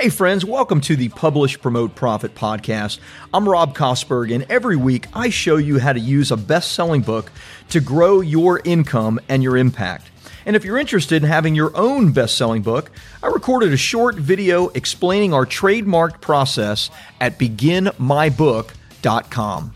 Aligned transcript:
Hey, 0.00 0.10
friends, 0.10 0.44
welcome 0.44 0.80
to 0.82 0.94
the 0.94 1.08
Publish, 1.08 1.60
Promote, 1.60 1.96
Profit 1.96 2.36
podcast. 2.36 3.00
I'm 3.34 3.48
Rob 3.48 3.76
Kosberg, 3.76 4.32
and 4.32 4.46
every 4.48 4.76
week 4.76 5.08
I 5.12 5.28
show 5.28 5.56
you 5.56 5.80
how 5.80 5.92
to 5.92 5.98
use 5.98 6.30
a 6.30 6.36
best 6.36 6.70
selling 6.70 7.00
book 7.00 7.32
to 7.70 7.80
grow 7.80 8.20
your 8.20 8.60
income 8.64 9.18
and 9.28 9.42
your 9.42 9.56
impact. 9.56 10.12
And 10.46 10.54
if 10.54 10.64
you're 10.64 10.78
interested 10.78 11.24
in 11.24 11.28
having 11.28 11.56
your 11.56 11.76
own 11.76 12.12
best 12.12 12.38
selling 12.38 12.62
book, 12.62 12.92
I 13.24 13.26
recorded 13.26 13.72
a 13.72 13.76
short 13.76 14.14
video 14.14 14.68
explaining 14.68 15.34
our 15.34 15.44
trademark 15.44 16.20
process 16.20 16.90
at 17.20 17.36
beginmybook.com. 17.36 19.74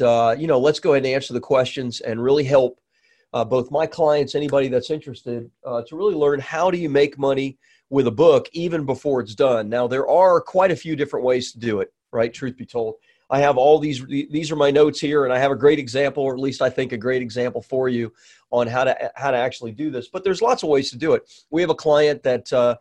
Uh, 0.00 0.36
you 0.38 0.46
know, 0.46 0.58
let's 0.58 0.80
go 0.80 0.94
ahead 0.94 1.04
and 1.04 1.12
answer 1.12 1.34
the 1.34 1.40
questions 1.40 2.00
and 2.00 2.24
really 2.24 2.44
help 2.44 2.80
uh, 3.34 3.44
both 3.44 3.70
my 3.70 3.86
clients, 3.86 4.34
anybody 4.34 4.68
that's 4.68 4.88
interested, 4.88 5.50
uh, 5.66 5.82
to 5.86 5.96
really 5.96 6.14
learn 6.14 6.40
how 6.40 6.70
do 6.70 6.78
you 6.78 6.88
make 6.88 7.18
money 7.18 7.58
with 7.90 8.06
a 8.06 8.12
book 8.12 8.48
even 8.52 8.84
before 8.84 9.20
it's 9.20 9.34
done. 9.34 9.68
Now, 9.68 9.86
there 9.86 10.08
are 10.08 10.40
quite 10.40 10.70
a 10.70 10.76
few 10.76 10.96
different 10.96 11.24
ways 11.24 11.52
to 11.52 11.58
do 11.58 11.80
it, 11.80 11.92
right? 12.12 12.32
Truth 12.32 12.56
be 12.56 12.66
told. 12.66 12.96
I 13.28 13.40
have 13.40 13.56
all 13.56 13.78
these, 13.78 14.04
these 14.06 14.52
are 14.52 14.56
my 14.56 14.70
notes 14.70 15.00
here, 15.00 15.24
and 15.24 15.32
I 15.32 15.38
have 15.38 15.50
a 15.50 15.56
great 15.56 15.78
example, 15.78 16.22
or 16.22 16.32
at 16.32 16.40
least 16.40 16.62
I 16.62 16.70
think 16.70 16.92
a 16.92 16.96
great 16.96 17.22
example 17.22 17.60
for 17.60 17.88
you 17.88 18.12
on 18.50 18.68
how 18.68 18.84
to, 18.84 19.12
how 19.16 19.32
to 19.32 19.36
actually 19.36 19.72
do 19.72 19.90
this. 19.90 20.08
But 20.08 20.22
there's 20.22 20.42
lots 20.42 20.62
of 20.62 20.68
ways 20.68 20.90
to 20.90 20.98
do 20.98 21.14
it. 21.14 21.28
We 21.50 21.60
have 21.60 21.70
a 21.70 21.74
client 21.74 22.22
that, 22.22 22.52
uh, 22.52 22.76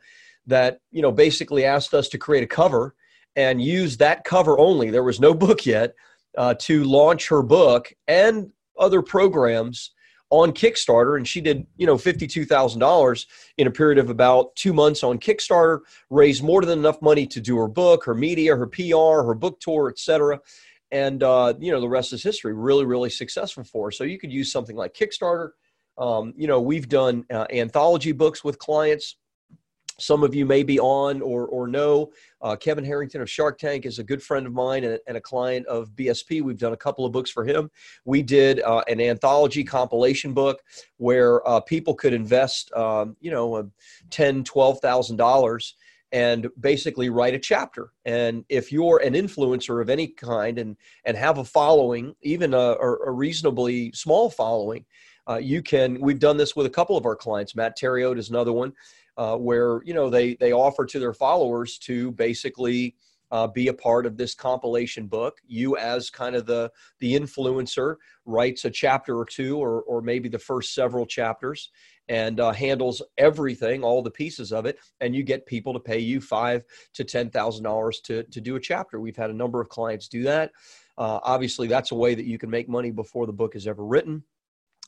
that, 0.45 0.81
you 0.91 1.02
know, 1.02 1.12
basically 1.12 1.66
asked 1.66 1.95
us 1.95 2.09
to 2.09 2.20
create 2.20 2.44
a 2.44 2.48
cover 2.48 2.94
and 3.36 3.62
use 3.62 3.98
that 3.98 4.23
cover 4.23 4.58
only. 4.59 4.92
There 4.92 5.03
was 5.03 5.20
no 5.20 5.34
book 5.34 5.66
yet 5.66 5.95
uh, 6.38 6.53
to 6.59 6.84
launch 6.84 7.28
her 7.30 7.42
book 7.42 7.92
and 8.08 8.52
other 8.78 9.02
programs 9.02 9.92
on 10.30 10.52
Kickstarter, 10.52 11.18
and 11.18 11.28
she 11.28 11.42
did, 11.42 11.66
you 11.78 11.86
know, 11.86 11.98
fifty-two 11.98 12.46
thousand 12.46 12.80
dollars 12.80 13.28
in 13.58 13.68
a 13.68 13.72
period 13.72 14.00
of 14.00 14.10
about 14.10 14.56
two 14.56 14.74
months 14.74 15.04
on 15.04 15.20
Kickstarter. 15.20 15.82
Raised 16.10 16.44
more 16.44 16.62
than 16.64 16.80
enough 16.80 17.02
money 17.02 17.28
to 17.28 17.40
do 17.40 17.58
her 17.58 17.67
book, 17.67 18.04
her 18.06 18.16
media, 18.16 18.56
her 18.56 18.67
PR, 18.67 19.26
her 19.26 19.36
book 19.36 19.59
tour, 19.59 19.90
etc. 19.90 20.40
And 20.92 21.23
uh, 21.23 21.54
you 21.59 21.72
know, 21.72 21.82
the 21.82 21.90
rest 21.90 22.14
is 22.14 22.23
history. 22.23 22.54
Really, 22.54 22.86
really 22.86 23.09
successful 23.09 23.64
for 23.64 23.88
her. 23.88 23.92
So 23.92 24.04
you 24.04 24.17
could 24.17 24.32
use 24.32 24.52
something 24.52 24.76
like 24.76 24.94
Kickstarter. 24.94 25.52
Um, 25.98 26.34
you 26.36 26.48
know, 26.48 26.60
we've 26.60 26.89
done 26.89 27.26
uh, 27.32 27.45
anthology 27.52 28.12
books 28.12 28.44
with 28.44 28.60
clients 28.60 29.16
some 30.00 30.24
of 30.24 30.36
you 30.36 30.46
may 30.46 30.64
be 30.64 30.80
on 30.80 31.22
or, 31.22 31.46
or 31.48 31.68
know 31.68 32.12
uh, 32.42 32.56
Kevin 32.56 32.84
Harrington 32.84 33.22
of 33.22 33.30
Shark 33.30 33.58
Tank 33.58 33.86
is 33.86 33.98
a 33.98 34.04
good 34.04 34.22
friend 34.22 34.46
of 34.46 34.54
mine 34.54 34.84
and, 34.84 35.00
and, 35.08 35.18
a 35.18 35.22
client 35.22 35.66
of 35.68 35.90
BSP. 35.96 36.42
We've 36.42 36.58
done 36.58 36.74
a 36.74 36.78
couple 36.78 37.06
of 37.06 37.12
books 37.12 37.32
for 37.32 37.46
him. 37.46 37.72
We 38.04 38.22
did 38.22 38.62
uh, 38.62 38.84
an 38.88 39.02
anthology 39.02 39.64
compilation 39.64 40.34
book 40.34 40.62
where 40.98 41.48
uh, 41.48 41.62
people 41.62 41.96
could 41.96 42.14
invest, 42.14 42.72
um, 42.73 43.16
you 43.20 43.32
know, 43.32 43.70
ten, 44.10 44.44
twelve 44.44 44.80
thousand 44.80 45.18
dollars 45.18 45.76
and 46.12 46.48
basically 46.60 47.10
write 47.10 47.34
a 47.34 47.40
chapter. 47.40 47.90
And 48.06 48.46
if 48.48 48.72
you're 48.72 49.02
an 49.04 49.14
influencer 49.14 49.82
of 49.82 49.90
any 49.90 50.08
kind 50.08 50.60
and 50.60 50.78
and 51.06 51.18
have 51.18 51.40
a 51.40 51.44
following, 51.44 52.16
even 52.22 52.54
a, 52.54 52.76
a 52.80 53.12
reasonably 53.12 53.92
small 53.94 54.30
following, 54.30 54.86
uh, 55.28 55.38
you 55.38 55.64
can. 55.64 56.00
We've 56.00 56.20
done 56.20 56.38
this 56.38 56.56
with 56.56 56.68
a 56.68 56.70
couple 56.70 56.96
of 56.96 57.06
our 57.06 57.16
clients. 57.16 57.56
Matt 57.56 57.78
Theriault 57.80 58.20
is 58.20 58.30
another 58.30 58.54
one 58.54 58.73
uh, 59.17 59.38
where 59.38 59.81
you 59.83 59.94
know 59.94 60.09
they 60.09 60.35
they 60.35 60.52
offer 60.53 60.85
to 60.85 60.99
their 60.99 61.13
followers 61.13 61.77
to 61.80 62.11
basically 62.11 62.95
uh, 63.31 63.47
be 63.47 63.67
a 63.67 63.73
part 63.73 64.05
of 64.05 64.17
this 64.17 64.35
compilation 64.35 65.08
book. 65.08 65.39
You, 65.47 65.77
as 65.77 66.09
kind 66.09 66.35
of 66.35 66.45
the 66.45 66.71
the 66.99 67.13
influencer, 67.13 67.95
writes 68.25 68.66
a 68.66 68.69
chapter 68.69 69.17
or 69.17 69.25
two, 69.25 69.58
or 69.58 69.81
or 69.83 70.02
maybe 70.02 70.30
the 70.30 70.39
first 70.39 70.73
several 70.73 71.05
chapters, 71.05 71.69
and 72.08 72.39
uh, 72.39 72.52
handles 72.52 73.02
everything, 73.17 73.83
all 73.83 74.02
the 74.02 74.11
pieces 74.11 74.52
of 74.52 74.66
it, 74.66 74.80
and 75.02 75.16
you 75.16 75.23
get 75.23 75.45
people 75.45 75.73
to 75.73 75.80
pay 75.80 75.99
you 75.99 76.21
five 76.21 76.63
to 76.93 77.03
ten 77.03 77.30
thousand 77.30 77.63
dollars 77.63 77.99
to 78.02 78.23
to 78.23 78.41
do 78.41 78.55
a 78.55 78.59
chapter. 78.59 78.99
We've 78.99 79.17
had 79.17 79.30
a 79.30 79.33
number 79.33 79.61
of 79.61 79.69
clients 79.69 80.08
do 80.08 80.23
that. 80.23 80.52
Uh, 80.97 81.19
obviously, 81.23 81.67
that's 81.67 81.92
a 81.92 81.95
way 81.95 82.15
that 82.15 82.25
you 82.25 82.37
can 82.37 82.49
make 82.49 82.70
money 82.70 82.92
before 82.92 83.25
the 83.25 83.33
book 83.33 83.55
is 83.55 83.67
ever 83.67 83.83
written. 83.83 84.23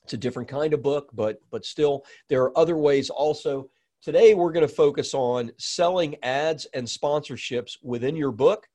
It's 0.04 0.14
a 0.14 0.18
different 0.18 0.48
kind 0.48 0.74
of 0.74 0.82
book, 0.82 1.10
but 1.14 1.42
but 1.52 1.66
still, 1.66 2.06
there 2.30 2.44
are 2.44 2.58
other 2.58 2.78
ways 2.78 3.10
also 3.10 3.70
Today, 4.04 4.36
we're 4.36 4.52
going 4.52 4.66
to 4.66 4.74
focus 4.74 5.14
on 5.16 5.52
selling 5.58 6.16
ads 6.24 6.66
and 6.76 6.86
sponsorships 6.88 7.78
within 7.82 8.16
your 8.16 8.32
book 8.32 8.68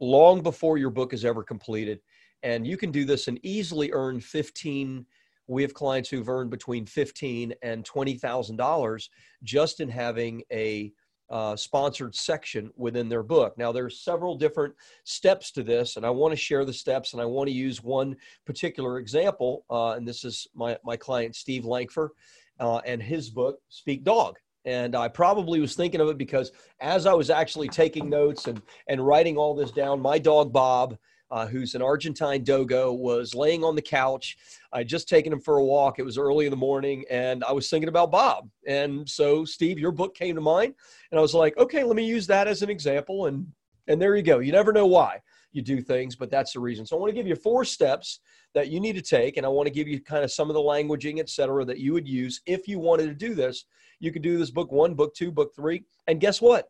long 0.00 0.42
before 0.42 0.76
your 0.76 0.90
book 0.90 1.12
is 1.14 1.24
ever 1.24 1.44
completed. 1.44 2.00
And 2.42 2.66
you 2.66 2.76
can 2.76 2.90
do 2.90 3.04
this 3.04 3.28
and 3.28 3.38
easily 3.44 3.92
earn 3.92 4.20
15. 4.20 5.06
We 5.46 5.62
have 5.62 5.72
clients 5.72 6.10
who've 6.10 6.28
earned 6.28 6.50
between 6.50 6.84
15 6.84 7.54
and 7.62 7.84
$20,000 7.84 9.08
just 9.44 9.80
in 9.80 9.88
having 9.88 10.42
a 10.52 10.92
uh, 11.30 11.54
sponsored 11.54 12.14
section 12.16 12.72
within 12.76 13.08
their 13.08 13.22
book. 13.22 13.56
Now, 13.56 13.70
there's 13.70 14.00
several 14.00 14.34
different 14.34 14.74
steps 15.04 15.52
to 15.52 15.62
this, 15.62 15.96
and 15.96 16.04
I 16.04 16.10
want 16.10 16.32
to 16.32 16.36
share 16.36 16.64
the 16.64 16.72
steps, 16.72 17.12
and 17.12 17.22
I 17.22 17.24
want 17.24 17.48
to 17.48 17.54
use 17.54 17.84
one 17.84 18.16
particular 18.44 18.98
example. 18.98 19.64
Uh, 19.70 19.92
and 19.92 20.06
this 20.06 20.24
is 20.24 20.48
my, 20.54 20.76
my 20.84 20.96
client, 20.96 21.36
Steve 21.36 21.64
Lankford 21.64 22.10
uh, 22.60 22.78
and 22.86 23.02
his 23.02 23.30
book, 23.30 23.58
Speak 23.68 24.04
Dog. 24.04 24.36
And 24.66 24.94
I 24.94 25.08
probably 25.08 25.58
was 25.58 25.74
thinking 25.74 26.02
of 26.02 26.08
it 26.08 26.18
because 26.18 26.52
as 26.80 27.06
I 27.06 27.14
was 27.14 27.30
actually 27.30 27.68
taking 27.68 28.10
notes 28.10 28.46
and, 28.46 28.60
and 28.88 29.04
writing 29.04 29.38
all 29.38 29.54
this 29.54 29.70
down, 29.70 30.00
my 30.00 30.18
dog 30.18 30.52
Bob, 30.52 30.98
uh, 31.30 31.46
who's 31.46 31.74
an 31.74 31.80
Argentine 31.80 32.44
dogo, 32.44 32.92
was 32.92 33.34
laying 33.34 33.64
on 33.64 33.74
the 33.74 33.82
couch. 33.82 34.36
I 34.72 34.84
just 34.84 35.08
taken 35.08 35.32
him 35.32 35.40
for 35.40 35.56
a 35.56 35.64
walk. 35.64 35.98
It 35.98 36.04
was 36.04 36.18
early 36.18 36.44
in 36.44 36.50
the 36.50 36.56
morning, 36.56 37.04
and 37.08 37.42
I 37.44 37.52
was 37.52 37.70
thinking 37.70 37.88
about 37.88 38.10
Bob. 38.10 38.50
And 38.66 39.08
so, 39.08 39.44
Steve, 39.44 39.78
your 39.78 39.92
book 39.92 40.14
came 40.14 40.34
to 40.34 40.40
mind, 40.40 40.74
and 41.10 41.18
I 41.18 41.22
was 41.22 41.32
like, 41.32 41.56
okay, 41.56 41.84
let 41.84 41.96
me 41.96 42.04
use 42.04 42.26
that 42.26 42.48
as 42.48 42.62
an 42.62 42.68
example. 42.68 43.26
And 43.26 43.46
and 43.86 44.00
there 44.02 44.14
you 44.14 44.22
go. 44.22 44.40
You 44.40 44.52
never 44.52 44.72
know 44.72 44.86
why 44.86 45.20
you 45.52 45.62
do 45.62 45.80
things, 45.80 46.16
but 46.16 46.30
that's 46.30 46.52
the 46.52 46.60
reason. 46.60 46.86
So 46.86 46.96
I 46.96 47.00
want 47.00 47.10
to 47.10 47.14
give 47.14 47.26
you 47.26 47.36
four 47.36 47.64
steps 47.64 48.20
that 48.54 48.68
you 48.68 48.80
need 48.80 48.94
to 48.96 49.02
take, 49.02 49.36
and 49.36 49.46
I 49.46 49.48
want 49.48 49.66
to 49.66 49.72
give 49.72 49.88
you 49.88 50.00
kind 50.00 50.24
of 50.24 50.32
some 50.32 50.48
of 50.48 50.54
the 50.54 50.60
languaging, 50.60 51.18
et 51.18 51.28
cetera, 51.28 51.64
that 51.64 51.78
you 51.78 51.92
would 51.92 52.08
use 52.08 52.40
if 52.46 52.68
you 52.68 52.78
wanted 52.78 53.06
to 53.06 53.14
do 53.14 53.34
this. 53.34 53.64
You 53.98 54.12
could 54.12 54.22
do 54.22 54.38
this 54.38 54.50
book 54.50 54.72
one, 54.72 54.94
book 54.94 55.14
two, 55.14 55.30
book 55.30 55.52
three, 55.54 55.84
and 56.06 56.20
guess 56.20 56.40
what? 56.40 56.68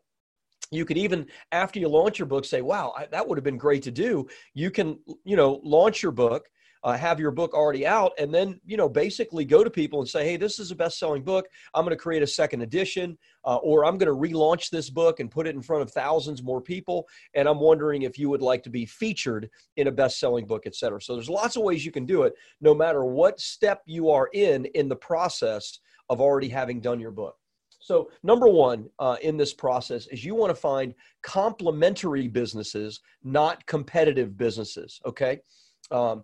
You 0.71 0.85
could 0.85 0.97
even, 0.97 1.27
after 1.51 1.79
you 1.79 1.89
launch 1.89 2.17
your 2.19 2.27
book, 2.27 2.45
say, 2.45 2.61
"Wow, 2.61 2.93
I, 2.97 3.05
that 3.07 3.27
would 3.27 3.37
have 3.37 3.43
been 3.43 3.57
great 3.57 3.83
to 3.83 3.91
do." 3.91 4.27
You 4.53 4.71
can, 4.71 4.99
you 5.25 5.35
know, 5.35 5.59
launch 5.63 6.01
your 6.01 6.11
book 6.11 6.47
uh, 6.83 6.97
have 6.97 7.19
your 7.19 7.31
book 7.31 7.53
already 7.53 7.85
out 7.85 8.11
and 8.17 8.33
then 8.33 8.59
you 8.65 8.77
know 8.77 8.89
basically 8.89 9.45
go 9.45 9.63
to 9.63 9.69
people 9.69 9.99
and 9.99 10.09
say 10.09 10.23
hey 10.23 10.37
this 10.37 10.59
is 10.59 10.71
a 10.71 10.75
best-selling 10.75 11.23
book 11.23 11.47
i'm 11.73 11.83
going 11.83 11.95
to 11.95 12.01
create 12.01 12.23
a 12.23 12.27
second 12.27 12.61
edition 12.61 13.17
uh, 13.45 13.57
or 13.57 13.85
i'm 13.85 13.97
going 13.97 14.11
to 14.11 14.29
relaunch 14.29 14.69
this 14.69 14.89
book 14.89 15.19
and 15.19 15.31
put 15.31 15.47
it 15.47 15.55
in 15.55 15.61
front 15.61 15.81
of 15.81 15.91
thousands 15.91 16.41
more 16.41 16.61
people 16.61 17.07
and 17.35 17.47
i'm 17.47 17.59
wondering 17.59 18.01
if 18.01 18.17
you 18.17 18.29
would 18.29 18.41
like 18.41 18.63
to 18.63 18.69
be 18.69 18.85
featured 18.85 19.49
in 19.77 19.87
a 19.87 19.91
best-selling 19.91 20.45
book 20.45 20.63
etc 20.65 21.01
so 21.01 21.13
there's 21.13 21.29
lots 21.29 21.55
of 21.55 21.63
ways 21.63 21.85
you 21.85 21.91
can 21.91 22.05
do 22.05 22.23
it 22.23 22.33
no 22.61 22.73
matter 22.73 23.05
what 23.05 23.39
step 23.39 23.81
you 23.85 24.09
are 24.09 24.29
in 24.33 24.65
in 24.73 24.89
the 24.89 24.95
process 24.95 25.79
of 26.09 26.19
already 26.19 26.49
having 26.49 26.81
done 26.81 26.99
your 26.99 27.11
book 27.11 27.35
so, 27.83 28.11
number 28.21 28.47
one 28.47 28.89
uh, 28.99 29.17
in 29.23 29.37
this 29.37 29.53
process 29.53 30.05
is 30.07 30.23
you 30.23 30.35
want 30.35 30.51
to 30.51 30.55
find 30.55 30.93
complementary 31.23 32.27
businesses, 32.27 32.99
not 33.23 33.65
competitive 33.65 34.37
businesses. 34.37 35.01
Okay. 35.03 35.39
Um, 35.89 36.23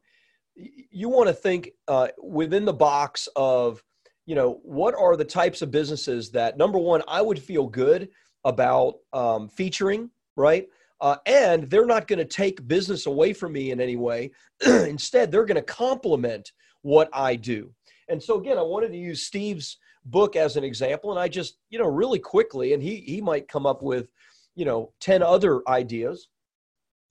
you 0.58 1.10
want 1.10 1.28
to 1.28 1.34
think 1.34 1.72
uh, 1.88 2.08
within 2.22 2.66
the 2.66 2.74
box 2.74 3.28
of 3.36 3.84
you 4.26 4.36
know 4.36 4.60
what 4.64 4.96
are 4.96 5.16
the 5.16 5.26
types 5.26 5.62
of 5.62 5.72
businesses 5.72 6.32
that 6.32 6.58
number 6.58 6.78
one 6.78 7.02
i 7.08 7.22
would 7.22 7.40
feel 7.40 7.68
good 7.68 8.10
about 8.44 8.96
um, 9.14 9.48
featuring 9.48 10.10
right? 10.38 10.68
Uh, 11.02 11.18
and 11.26 11.70
they're 11.70 11.86
not 11.86 12.08
going 12.08 12.20
to 12.20 12.26
take 12.26 12.66
business 12.68 13.06
away 13.06 13.34
from 13.34 13.52
me 13.52 13.72
in 13.72 13.82
any 13.82 13.98
way. 13.98 14.32
Instead 14.66 15.32
they're 15.32 15.46
going 15.46 15.56
to 15.56 15.62
complement 15.62 16.54
what 16.84 17.10
i 17.12 17.36
do. 17.36 17.74
And 18.08 18.24
so 18.24 18.40
again 18.40 18.58
i 18.58 18.62
wanted 18.62 18.92
to 18.92 18.98
use 18.98 19.24
steve's 19.24 19.78
book 20.06 20.38
as 20.38 20.56
an 20.56 20.64
example 20.64 21.12
and 21.12 21.20
i 21.20 21.28
just 21.28 21.58
you 21.70 21.78
know 21.78 21.88
really 21.88 22.20
quickly 22.20 22.72
and 22.72 22.82
he 22.82 22.98
he 23.02 23.20
might 23.20 23.50
come 23.50 23.66
up 23.66 23.82
with 23.82 24.08
you 24.56 24.64
know 24.64 24.94
10 25.02 25.22
other 25.22 25.62
ideas 25.68 26.30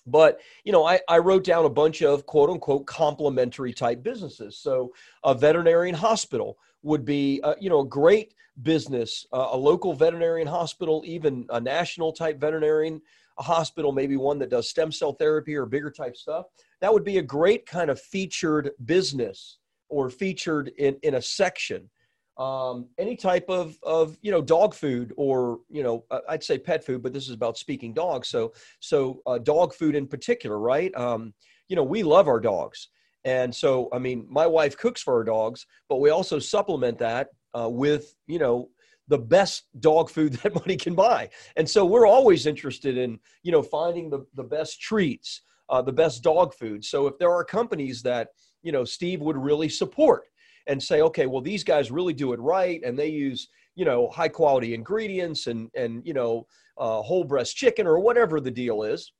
but 0.07 0.41
you 0.65 0.73
know, 0.73 0.85
I, 0.85 1.01
I 1.09 1.19
wrote 1.19 1.45
down 1.45 1.65
a 1.65 1.71
bunch 1.71 2.03
of 2.03 2.27
quote 2.27 2.51
unquote 2.51 2.87
complementary 2.87 3.73
type 3.73 4.03
businesses. 4.03 4.59
So 4.59 4.93
a 5.25 5.35
veterinarian 5.35 5.95
hospital 5.95 6.59
would 6.83 7.05
be 7.05 7.41
uh, 7.43 7.55
you 7.61 7.69
know 7.69 7.81
a 7.81 7.87
great 7.87 8.35
business, 8.63 9.27
uh, 9.33 9.49
a 9.53 9.57
local 9.57 9.93
veterinarian 9.93 10.49
hospital, 10.49 11.03
even 11.05 11.47
a 11.51 11.61
national 11.61 12.13
type 12.13 12.41
veterinarian 12.41 13.01
a 13.39 13.43
hospital, 13.43 13.93
maybe 13.93 14.17
one 14.17 14.39
that 14.39 14.51
does 14.51 14.69
stem 14.69 14.91
cell 14.91 15.13
therapy 15.13 15.55
or 15.55 15.67
bigger 15.67 15.91
type 15.91 16.17
stuff. 16.17 16.47
That 16.81 16.93
would 16.93 17.05
be 17.05 17.19
a 17.19 17.23
great 17.23 17.67
kind 17.67 17.91
of 17.91 18.01
featured 18.01 18.71
business 18.85 19.59
or 19.89 20.11
featured 20.11 20.69
in, 20.79 20.97
in 21.03 21.15
a 21.15 21.23
section 21.23 21.89
um, 22.39 22.89
any 22.99 23.17
type 23.17 23.47
of 23.49 23.77
of 23.83 24.19
you 24.23 24.31
know 24.31 24.43
dog 24.43 24.75
food 24.75 25.13
or 25.17 25.61
you 25.71 25.83
know 25.83 26.05
I'd 26.29 26.45
say 26.45 26.59
pet 26.59 26.85
food, 26.85 27.03
but 27.03 27.13
this 27.13 27.29
is 27.29 27.35
about 27.35 27.57
speaking 27.57 27.95
dogs. 27.95 28.29
So 28.29 28.53
so 28.81 29.23
uh, 29.27 29.39
dog 29.39 29.75
food 29.75 29.95
in 29.95 30.07
particular, 30.07 30.59
right? 30.59 30.95
Um, 30.97 31.33
you 31.69 31.77
know 31.77 31.85
we 31.85 32.03
love 32.03 32.29
our 32.29 32.41
dogs, 32.41 32.89
and 33.25 33.55
so 33.55 33.89
I 33.93 33.99
mean 33.99 34.27
my 34.29 34.47
wife 34.47 34.77
cooks 34.77 35.03
for 35.03 35.15
our 35.15 35.25
dogs, 35.25 35.67
but 35.89 35.97
we 35.97 36.11
also 36.11 36.39
supplement 36.39 36.99
that 36.99 37.29
uh, 37.59 37.69
with 37.69 38.15
you 38.27 38.39
know 38.39 38.69
the 39.09 39.19
best 39.19 39.65
dog 39.81 40.11
food 40.11 40.33
that 40.43 40.55
money 40.55 40.77
can 40.77 40.95
buy. 40.95 41.31
And 41.57 41.69
so 41.69 41.85
we're 41.85 42.07
always 42.07 42.47
interested 42.47 42.99
in, 42.99 43.19
you 43.43 43.53
know, 43.53 43.63
finding 43.63 44.11
the, 44.11 44.27
the 44.35 44.43
best 44.43 44.81
treats, 44.81 45.43
uh, 45.69 45.83
the 45.83 45.93
best 45.93 46.23
dog 46.23 46.55
food. 46.55 46.85
So 46.85 47.07
if 47.07 47.19
there 47.19 47.33
are 47.33 47.45
companies 47.45 48.03
that, 48.03 48.29
you 48.63 48.73
know, 48.73 48.85
Steve 48.85 49.21
would 49.21 49.37
really 49.37 49.69
support 49.69 50.25
and 50.67 50.83
say, 50.83 51.01
okay, 51.03 51.27
well, 51.27 51.41
these 51.41 51.65
guys 51.65 51.91
really 51.91 52.13
do 52.13 52.33
it 52.33 52.41
right 52.41 52.83
and 52.85 52.99
they 52.99 53.09
use, 53.09 53.49
you 53.75 53.85
know, 53.85 54.09
high 54.09 54.29
quality 54.29 54.75
ingredients 54.75 55.47
and, 55.47 55.71
and, 55.75 56.07
you 56.07 56.15
know, 56.15 56.47
uh, 56.79 57.03
whole 57.03 57.25
breast 57.25 57.57
chicken 57.57 57.87
or 57.87 57.99
whatever 57.99 58.41
the 58.41 58.51
deal 58.51 58.83
is, 58.83 59.13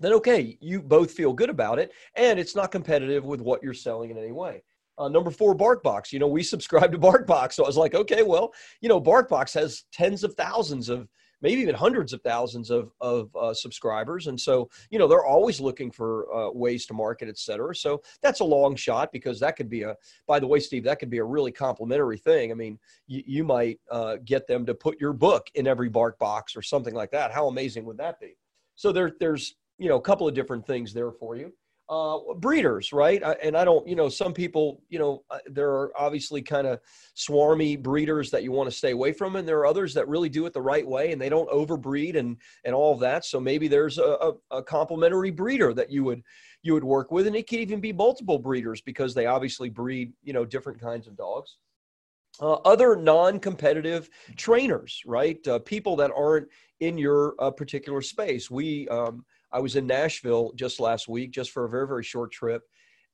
then 0.00 0.12
okay, 0.12 0.58
you 0.60 0.82
both 0.82 1.10
feel 1.10 1.32
good 1.32 1.50
about 1.50 1.78
it 1.78 1.92
and 2.16 2.38
it's 2.38 2.54
not 2.54 2.70
competitive 2.70 3.24
with 3.24 3.40
what 3.40 3.62
you're 3.62 3.74
selling 3.74 4.10
in 4.10 4.18
any 4.18 4.32
way. 4.32 4.62
Uh, 4.98 5.08
number 5.08 5.30
four, 5.30 5.54
BarkBox. 5.54 6.12
You 6.12 6.18
know, 6.18 6.26
we 6.26 6.42
subscribe 6.54 6.92
to 6.92 6.98
BarkBox. 6.98 7.54
So 7.54 7.64
I 7.64 7.66
was 7.66 7.76
like, 7.76 7.94
okay, 7.94 8.22
well, 8.22 8.52
you 8.80 8.88
know, 8.88 9.00
BarkBox 9.00 9.54
has 9.54 9.84
tens 9.92 10.24
of 10.24 10.34
thousands 10.34 10.88
of, 10.88 11.08
maybe 11.42 11.60
even 11.60 11.74
hundreds 11.74 12.12
of 12.12 12.22
thousands 12.22 12.70
of, 12.70 12.90
of 13.00 13.34
uh, 13.36 13.52
subscribers. 13.52 14.26
And 14.26 14.40
so, 14.40 14.68
you 14.90 14.98
know, 14.98 15.06
they're 15.06 15.24
always 15.24 15.60
looking 15.60 15.90
for 15.90 16.32
uh, 16.34 16.50
ways 16.50 16.86
to 16.86 16.94
market, 16.94 17.28
et 17.28 17.38
cetera. 17.38 17.74
So 17.74 18.02
that's 18.22 18.40
a 18.40 18.44
long 18.44 18.76
shot 18.76 19.12
because 19.12 19.38
that 19.40 19.56
could 19.56 19.68
be 19.68 19.82
a, 19.82 19.94
by 20.26 20.40
the 20.40 20.46
way, 20.46 20.60
Steve, 20.60 20.84
that 20.84 20.98
could 20.98 21.10
be 21.10 21.18
a 21.18 21.24
really 21.24 21.52
complimentary 21.52 22.18
thing. 22.18 22.50
I 22.50 22.54
mean, 22.54 22.78
you, 23.06 23.22
you 23.26 23.44
might 23.44 23.80
uh, 23.90 24.16
get 24.24 24.46
them 24.46 24.64
to 24.66 24.74
put 24.74 25.00
your 25.00 25.12
book 25.12 25.46
in 25.54 25.66
every 25.66 25.88
bark 25.88 26.18
box 26.18 26.56
or 26.56 26.62
something 26.62 26.94
like 26.94 27.10
that. 27.10 27.32
How 27.32 27.48
amazing 27.48 27.84
would 27.84 27.98
that 27.98 28.18
be? 28.20 28.36
So 28.74 28.92
there, 28.92 29.12
there's, 29.20 29.56
you 29.78 29.88
know, 29.88 29.96
a 29.96 30.02
couple 30.02 30.26
of 30.26 30.34
different 30.34 30.66
things 30.66 30.92
there 30.92 31.12
for 31.12 31.36
you 31.36 31.52
uh, 31.88 32.18
breeders, 32.38 32.92
right? 32.92 33.22
And 33.42 33.56
I 33.56 33.64
don't, 33.64 33.86
you 33.86 33.94
know, 33.94 34.08
some 34.08 34.32
people, 34.32 34.82
you 34.88 34.98
know, 34.98 35.22
uh, 35.30 35.38
there 35.46 35.70
are 35.70 35.92
obviously 35.96 36.42
kind 36.42 36.66
of 36.66 36.80
swarmy 37.16 37.80
breeders 37.80 38.30
that 38.30 38.42
you 38.42 38.50
want 38.50 38.68
to 38.68 38.76
stay 38.76 38.90
away 38.90 39.12
from, 39.12 39.36
and 39.36 39.46
there 39.46 39.58
are 39.58 39.66
others 39.66 39.94
that 39.94 40.08
really 40.08 40.28
do 40.28 40.46
it 40.46 40.52
the 40.52 40.60
right 40.60 40.86
way 40.86 41.12
and 41.12 41.20
they 41.20 41.28
don't 41.28 41.48
overbreed 41.50 42.16
and 42.16 42.36
and 42.64 42.74
all 42.74 42.92
of 42.92 43.00
that. 43.00 43.24
So 43.24 43.38
maybe 43.38 43.68
there's 43.68 43.98
a, 43.98 44.32
a, 44.50 44.56
a 44.58 44.62
complementary 44.62 45.30
breeder 45.30 45.72
that 45.74 45.90
you 45.90 46.02
would 46.04 46.22
you 46.62 46.74
would 46.74 46.84
work 46.84 47.12
with, 47.12 47.28
and 47.28 47.36
it 47.36 47.48
could 47.48 47.60
even 47.60 47.80
be 47.80 47.92
multiple 47.92 48.38
breeders 48.38 48.80
because 48.80 49.14
they 49.14 49.26
obviously 49.26 49.68
breed, 49.68 50.12
you 50.24 50.32
know, 50.32 50.44
different 50.44 50.80
kinds 50.80 51.06
of 51.06 51.16
dogs. 51.16 51.56
Uh, 52.38 52.54
other 52.66 52.96
non-competitive 52.96 54.10
trainers, 54.36 55.00
right? 55.06 55.46
Uh, 55.48 55.58
people 55.60 55.96
that 55.96 56.10
aren't 56.14 56.46
in 56.80 56.98
your 56.98 57.34
uh, 57.38 57.50
particular 57.50 58.02
space. 58.02 58.50
We 58.50 58.86
um, 58.88 59.24
I 59.56 59.60
was 59.60 59.74
in 59.74 59.86
Nashville 59.86 60.52
just 60.54 60.80
last 60.80 61.08
week, 61.08 61.30
just 61.30 61.50
for 61.50 61.64
a 61.64 61.68
very, 61.70 61.86
very 61.86 62.04
short 62.04 62.30
trip. 62.30 62.62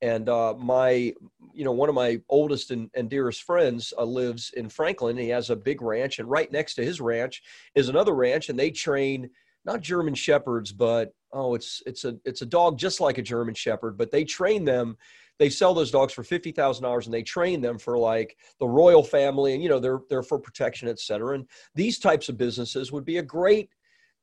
And 0.00 0.28
uh, 0.28 0.54
my, 0.58 1.14
you 1.54 1.64
know, 1.64 1.70
one 1.70 1.88
of 1.88 1.94
my 1.94 2.20
oldest 2.28 2.72
and, 2.72 2.90
and 2.94 3.08
dearest 3.08 3.44
friends 3.44 3.94
uh, 3.96 4.02
lives 4.02 4.50
in 4.56 4.68
Franklin. 4.68 5.16
he 5.16 5.28
has 5.28 5.50
a 5.50 5.56
big 5.56 5.80
ranch, 5.80 6.18
and 6.18 6.28
right 6.28 6.50
next 6.50 6.74
to 6.74 6.84
his 6.84 7.00
ranch 7.00 7.42
is 7.76 7.88
another 7.88 8.12
ranch, 8.12 8.48
and 8.48 8.58
they 8.58 8.72
train 8.72 9.30
not 9.64 9.82
German 9.82 10.14
shepherds, 10.14 10.72
but 10.72 11.14
oh, 11.32 11.54
it's 11.54 11.80
it's 11.86 12.04
a 12.04 12.16
it's 12.24 12.42
a 12.42 12.46
dog 12.46 12.76
just 12.76 13.00
like 13.00 13.18
a 13.18 13.22
German 13.22 13.54
shepherd, 13.54 13.96
but 13.96 14.10
they 14.10 14.24
train 14.24 14.64
them. 14.64 14.96
They 15.38 15.48
sell 15.48 15.74
those 15.74 15.92
dogs 15.92 16.12
for 16.12 16.24
fifty 16.24 16.50
thousand 16.50 16.82
dollars, 16.82 17.06
and 17.06 17.14
they 17.14 17.22
train 17.22 17.60
them 17.60 17.78
for 17.78 17.96
like 17.96 18.36
the 18.58 18.66
royal 18.66 19.04
family, 19.04 19.54
and 19.54 19.62
you 19.62 19.68
know 19.68 19.78
they're 19.78 20.00
they're 20.08 20.24
for 20.24 20.40
protection, 20.40 20.88
et 20.88 20.98
cetera. 20.98 21.36
And 21.36 21.46
these 21.76 22.00
types 22.00 22.28
of 22.28 22.36
businesses 22.36 22.90
would 22.90 23.04
be 23.04 23.18
a 23.18 23.22
great 23.22 23.70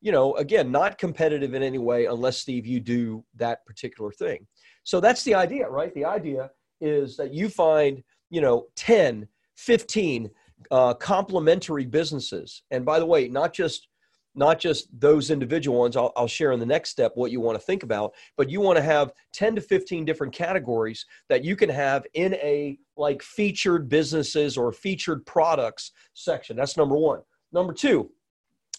you 0.02 0.12
know, 0.12 0.36
again, 0.36 0.72
not 0.72 0.98
competitive 0.98 1.54
in 1.54 1.64
any 1.64 1.78
way 1.78 2.06
unless, 2.06 2.38
Steve, 2.38 2.66
you 2.66 2.80
do 2.80 3.24
that 3.36 3.66
particular 3.66 4.12
thing. 4.12 4.48
So 4.84 5.00
that's 5.00 5.24
the 5.24 5.36
idea, 5.36 5.70
right? 5.70 5.94
The 5.94 6.06
idea 6.06 6.52
is 6.82 7.18
that 7.18 7.34
you 7.34 7.50
find, 7.50 8.04
you 8.30 8.42
know, 8.42 8.68
10, 8.76 9.28
15 9.58 10.30
uh, 10.72 10.94
complementary 10.96 11.86
businesses. 11.86 12.64
And 12.72 12.86
by 12.86 13.00
the 13.00 13.06
way, 13.06 13.28
not 13.28 13.54
just 13.54 13.88
not 14.36 14.60
just 14.60 14.88
those 14.98 15.32
individual 15.32 15.80
ones 15.80 15.98
I'll, 15.98 16.14
I'll, 16.16 16.28
share 16.28 16.52
in 16.52 16.60
the 16.60 16.66
next 16.66 16.92
step 16.92 17.12
what 17.16 17.32
you 17.32 17.42
want 17.42 17.60
to 17.60 17.66
think 17.66 17.82
about 17.82 18.14
but 18.38 18.50
you 18.50 18.62
want 18.62 18.78
to 18.78 18.84
have 18.84 19.12
10 19.34 19.56
to 19.56 19.62
15 19.62 20.06
different 20.06 20.32
categories 20.32 21.04
that 21.30 21.44
you 21.44 21.56
can 21.56 21.70
have 21.70 22.06
in 22.14 22.36
a 22.36 22.78
like 22.96 23.24
featured 23.24 23.90
businesses 23.90 24.56
or 24.56 24.72
featured 24.72 25.26
products 25.26 25.92
section 26.14 26.56
that's 26.56 26.78
number 26.78 26.96
one 26.96 27.22
number 27.52 27.74
two 27.74 28.12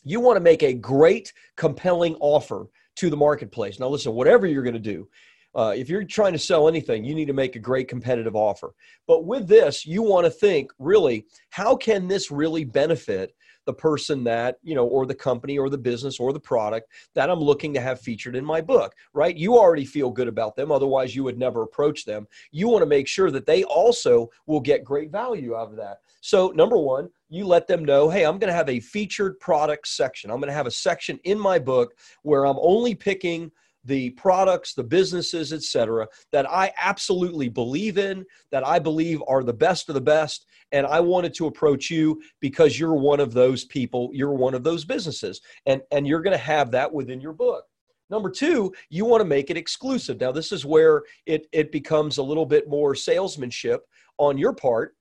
you 0.04 0.20
want 0.20 0.36
to 0.36 0.40
make 0.40 0.62
a 0.62 0.72
great, 0.72 1.32
compelling 1.56 2.16
offer 2.20 2.66
to 2.96 3.10
the 3.10 3.16
marketplace. 3.16 3.78
Now, 3.78 3.88
listen, 3.88 4.12
whatever 4.12 4.46
you're 4.46 4.62
going 4.62 4.74
to 4.74 4.80
do, 4.80 5.08
uh, 5.54 5.74
if 5.76 5.88
you're 5.88 6.04
trying 6.04 6.32
to 6.32 6.38
sell 6.38 6.68
anything, 6.68 7.04
you 7.04 7.14
need 7.14 7.26
to 7.26 7.32
make 7.32 7.56
a 7.56 7.60
great 7.60 7.88
competitive 7.88 8.36
offer. 8.36 8.74
But 9.06 9.24
with 9.24 9.48
this, 9.48 9.84
you 9.84 10.02
want 10.02 10.24
to 10.24 10.30
think 10.30 10.70
really, 10.78 11.26
how 11.50 11.74
can 11.76 12.06
this 12.06 12.30
really 12.30 12.64
benefit 12.64 13.34
the 13.66 13.74
person 13.74 14.24
that, 14.24 14.56
you 14.62 14.74
know, 14.74 14.86
or 14.86 15.06
the 15.06 15.14
company 15.14 15.58
or 15.58 15.68
the 15.68 15.78
business 15.78 16.18
or 16.18 16.32
the 16.32 16.40
product 16.40 16.90
that 17.14 17.30
I'm 17.30 17.40
looking 17.40 17.74
to 17.74 17.80
have 17.80 18.00
featured 18.00 18.34
in 18.34 18.44
my 18.44 18.60
book, 18.60 18.94
right? 19.12 19.36
You 19.36 19.58
already 19.58 19.84
feel 19.84 20.10
good 20.10 20.28
about 20.28 20.56
them. 20.56 20.72
Otherwise, 20.72 21.14
you 21.14 21.24
would 21.24 21.38
never 21.38 21.62
approach 21.62 22.04
them. 22.04 22.26
You 22.50 22.68
want 22.68 22.82
to 22.82 22.86
make 22.86 23.06
sure 23.06 23.30
that 23.30 23.46
they 23.46 23.64
also 23.64 24.30
will 24.46 24.60
get 24.60 24.84
great 24.84 25.10
value 25.10 25.54
out 25.56 25.70
of 25.70 25.76
that. 25.76 25.98
So, 26.20 26.48
number 26.48 26.78
one, 26.78 27.10
you 27.30 27.46
let 27.46 27.66
them 27.66 27.84
know, 27.84 28.10
hey, 28.10 28.26
I'm 28.26 28.38
going 28.38 28.50
to 28.50 28.56
have 28.56 28.68
a 28.68 28.80
featured 28.80 29.38
product 29.40 29.88
section. 29.88 30.30
I'm 30.30 30.38
going 30.38 30.48
to 30.48 30.54
have 30.54 30.66
a 30.66 30.70
section 30.70 31.18
in 31.24 31.38
my 31.38 31.58
book 31.58 31.94
where 32.22 32.44
I'm 32.44 32.58
only 32.60 32.94
picking 32.94 33.50
the 33.84 34.10
products, 34.10 34.74
the 34.74 34.84
businesses, 34.84 35.52
etc., 35.52 36.06
that 36.32 36.50
I 36.50 36.72
absolutely 36.76 37.48
believe 37.48 37.96
in, 37.96 38.26
that 38.50 38.66
I 38.66 38.78
believe 38.78 39.22
are 39.26 39.42
the 39.42 39.54
best 39.54 39.88
of 39.88 39.94
the 39.94 40.00
best. 40.00 40.44
And 40.72 40.86
I 40.86 41.00
wanted 41.00 41.32
to 41.34 41.46
approach 41.46 41.88
you 41.88 42.20
because 42.40 42.78
you're 42.78 42.94
one 42.94 43.20
of 43.20 43.32
those 43.32 43.64
people, 43.64 44.10
you're 44.12 44.34
one 44.34 44.54
of 44.54 44.64
those 44.64 44.84
businesses, 44.84 45.40
and, 45.64 45.80
and 45.92 46.06
you're 46.06 46.20
going 46.20 46.36
to 46.36 46.44
have 46.44 46.70
that 46.72 46.92
within 46.92 47.20
your 47.20 47.32
book. 47.32 47.64
Number 48.10 48.28
two, 48.28 48.74
you 48.90 49.04
want 49.04 49.20
to 49.20 49.28
make 49.28 49.50
it 49.50 49.56
exclusive. 49.56 50.20
Now, 50.20 50.32
this 50.32 50.50
is 50.50 50.66
where 50.66 51.04
it, 51.26 51.46
it 51.52 51.70
becomes 51.70 52.18
a 52.18 52.22
little 52.22 52.44
bit 52.44 52.68
more 52.68 52.94
salesmanship 52.94 53.82
on 54.18 54.36
your 54.36 54.52
part 54.52 54.96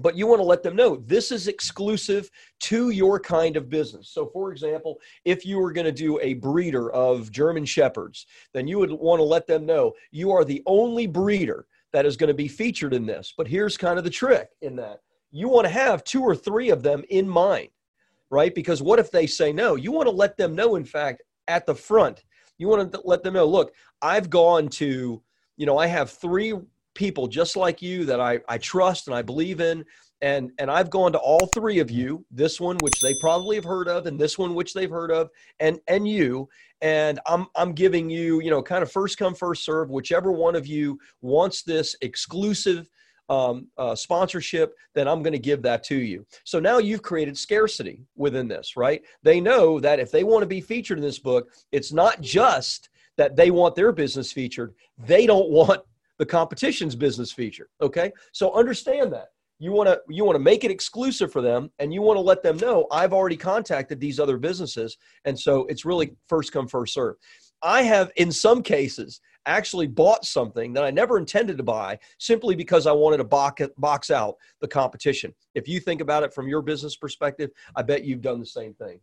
but 0.00 0.16
you 0.16 0.26
want 0.26 0.38
to 0.38 0.44
let 0.44 0.62
them 0.62 0.76
know 0.76 0.96
this 0.96 1.30
is 1.32 1.48
exclusive 1.48 2.30
to 2.60 2.90
your 2.90 3.18
kind 3.18 3.56
of 3.56 3.68
business. 3.68 4.10
So, 4.10 4.26
for 4.26 4.52
example, 4.52 4.98
if 5.24 5.44
you 5.44 5.58
were 5.58 5.72
going 5.72 5.86
to 5.86 5.92
do 5.92 6.18
a 6.20 6.34
breeder 6.34 6.90
of 6.92 7.30
German 7.30 7.64
Shepherds, 7.64 8.26
then 8.52 8.66
you 8.66 8.78
would 8.78 8.92
want 8.92 9.20
to 9.20 9.24
let 9.24 9.46
them 9.46 9.66
know 9.66 9.92
you 10.10 10.30
are 10.30 10.44
the 10.44 10.62
only 10.66 11.06
breeder 11.06 11.66
that 11.92 12.06
is 12.06 12.16
going 12.16 12.28
to 12.28 12.34
be 12.34 12.48
featured 12.48 12.94
in 12.94 13.06
this. 13.06 13.32
But 13.36 13.48
here's 13.48 13.76
kind 13.76 13.98
of 13.98 14.04
the 14.04 14.10
trick 14.10 14.50
in 14.62 14.76
that 14.76 15.00
you 15.30 15.48
want 15.48 15.66
to 15.66 15.72
have 15.72 16.04
two 16.04 16.22
or 16.22 16.34
three 16.34 16.70
of 16.70 16.82
them 16.82 17.04
in 17.10 17.28
mind, 17.28 17.68
right? 18.30 18.54
Because 18.54 18.82
what 18.82 18.98
if 18.98 19.10
they 19.10 19.26
say 19.26 19.52
no? 19.52 19.74
You 19.74 19.92
want 19.92 20.06
to 20.06 20.14
let 20.14 20.36
them 20.36 20.54
know, 20.54 20.76
in 20.76 20.84
fact, 20.84 21.22
at 21.48 21.66
the 21.66 21.74
front, 21.74 22.24
you 22.58 22.68
want 22.68 22.92
to 22.92 23.00
let 23.04 23.22
them 23.22 23.34
know 23.34 23.46
look, 23.46 23.74
I've 24.02 24.30
gone 24.30 24.68
to, 24.68 25.22
you 25.56 25.66
know, 25.66 25.78
I 25.78 25.86
have 25.86 26.10
three 26.10 26.54
people 26.98 27.28
just 27.28 27.56
like 27.56 27.80
you 27.80 28.04
that 28.04 28.20
I, 28.20 28.40
I 28.48 28.58
trust 28.58 29.06
and 29.06 29.14
I 29.14 29.22
believe 29.22 29.60
in. 29.60 29.84
And, 30.20 30.50
and 30.58 30.68
I've 30.68 30.90
gone 30.90 31.12
to 31.12 31.18
all 31.18 31.46
three 31.46 31.78
of 31.78 31.92
you, 31.92 32.26
this 32.28 32.60
one, 32.60 32.80
which 32.80 33.00
they 33.00 33.14
probably 33.14 33.54
have 33.54 33.64
heard 33.64 33.86
of, 33.86 34.06
and 34.06 34.18
this 34.18 34.36
one, 34.36 34.56
which 34.56 34.74
they've 34.74 34.90
heard 34.90 35.12
of, 35.12 35.30
and, 35.60 35.78
and 35.86 36.08
you. 36.08 36.48
And 36.82 37.20
I'm, 37.24 37.46
I'm 37.54 37.72
giving 37.72 38.10
you, 38.10 38.40
you 38.40 38.50
know, 38.50 38.60
kind 38.60 38.82
of 38.82 38.90
first 38.90 39.16
come, 39.16 39.32
first 39.32 39.64
serve, 39.64 39.90
whichever 39.90 40.32
one 40.32 40.56
of 40.56 40.66
you 40.66 40.98
wants 41.22 41.62
this 41.62 41.94
exclusive 42.00 42.90
um, 43.28 43.68
uh, 43.78 43.94
sponsorship, 43.94 44.74
then 44.94 45.06
I'm 45.06 45.22
going 45.22 45.34
to 45.34 45.38
give 45.38 45.62
that 45.62 45.84
to 45.84 45.96
you. 45.96 46.26
So 46.42 46.58
now 46.58 46.78
you've 46.78 47.02
created 47.02 47.38
scarcity 47.38 48.02
within 48.16 48.48
this, 48.48 48.76
right? 48.76 49.02
They 49.22 49.40
know 49.40 49.78
that 49.78 50.00
if 50.00 50.10
they 50.10 50.24
want 50.24 50.42
to 50.42 50.48
be 50.48 50.60
featured 50.60 50.98
in 50.98 51.04
this 51.04 51.20
book, 51.20 51.48
it's 51.70 51.92
not 51.92 52.20
just 52.20 52.88
that 53.18 53.36
they 53.36 53.52
want 53.52 53.76
their 53.76 53.92
business 53.92 54.32
featured, 54.32 54.74
they 54.96 55.26
don't 55.26 55.50
want 55.50 55.82
the 56.18 56.26
competition's 56.26 56.94
business 56.94 57.32
feature. 57.32 57.68
Okay. 57.80 58.12
So 58.32 58.52
understand 58.54 59.12
that. 59.12 59.28
You 59.60 59.72
want 59.72 59.88
to 59.88 60.00
you 60.08 60.24
want 60.24 60.36
to 60.36 60.42
make 60.42 60.62
it 60.62 60.70
exclusive 60.70 61.32
for 61.32 61.42
them 61.42 61.70
and 61.80 61.92
you 61.92 62.00
want 62.00 62.16
to 62.16 62.20
let 62.20 62.44
them 62.44 62.56
know 62.58 62.86
I've 62.92 63.12
already 63.12 63.36
contacted 63.36 63.98
these 63.98 64.20
other 64.20 64.36
businesses 64.36 64.96
and 65.24 65.38
so 65.38 65.66
it's 65.66 65.84
really 65.84 66.14
first 66.28 66.52
come 66.52 66.68
first 66.68 66.94
serve. 66.94 67.16
I 67.62 67.82
have 67.82 68.12
in 68.16 68.30
some 68.30 68.62
cases 68.62 69.20
actually 69.46 69.86
bought 69.86 70.24
something 70.24 70.72
that 70.74 70.84
I 70.84 70.90
never 70.90 71.18
intended 71.18 71.56
to 71.56 71.64
buy 71.64 71.98
simply 72.18 72.54
because 72.54 72.86
I 72.86 72.92
wanted 72.92 73.16
to 73.16 73.24
box, 73.24 73.62
box 73.78 74.10
out 74.10 74.36
the 74.60 74.68
competition. 74.68 75.34
If 75.54 75.66
you 75.66 75.80
think 75.80 76.00
about 76.00 76.22
it 76.22 76.32
from 76.32 76.48
your 76.48 76.62
business 76.62 76.96
perspective, 76.96 77.50
I 77.74 77.82
bet 77.82 78.04
you've 78.04 78.20
done 78.20 78.38
the 78.38 78.46
same 78.46 78.74
thing. 78.74 79.00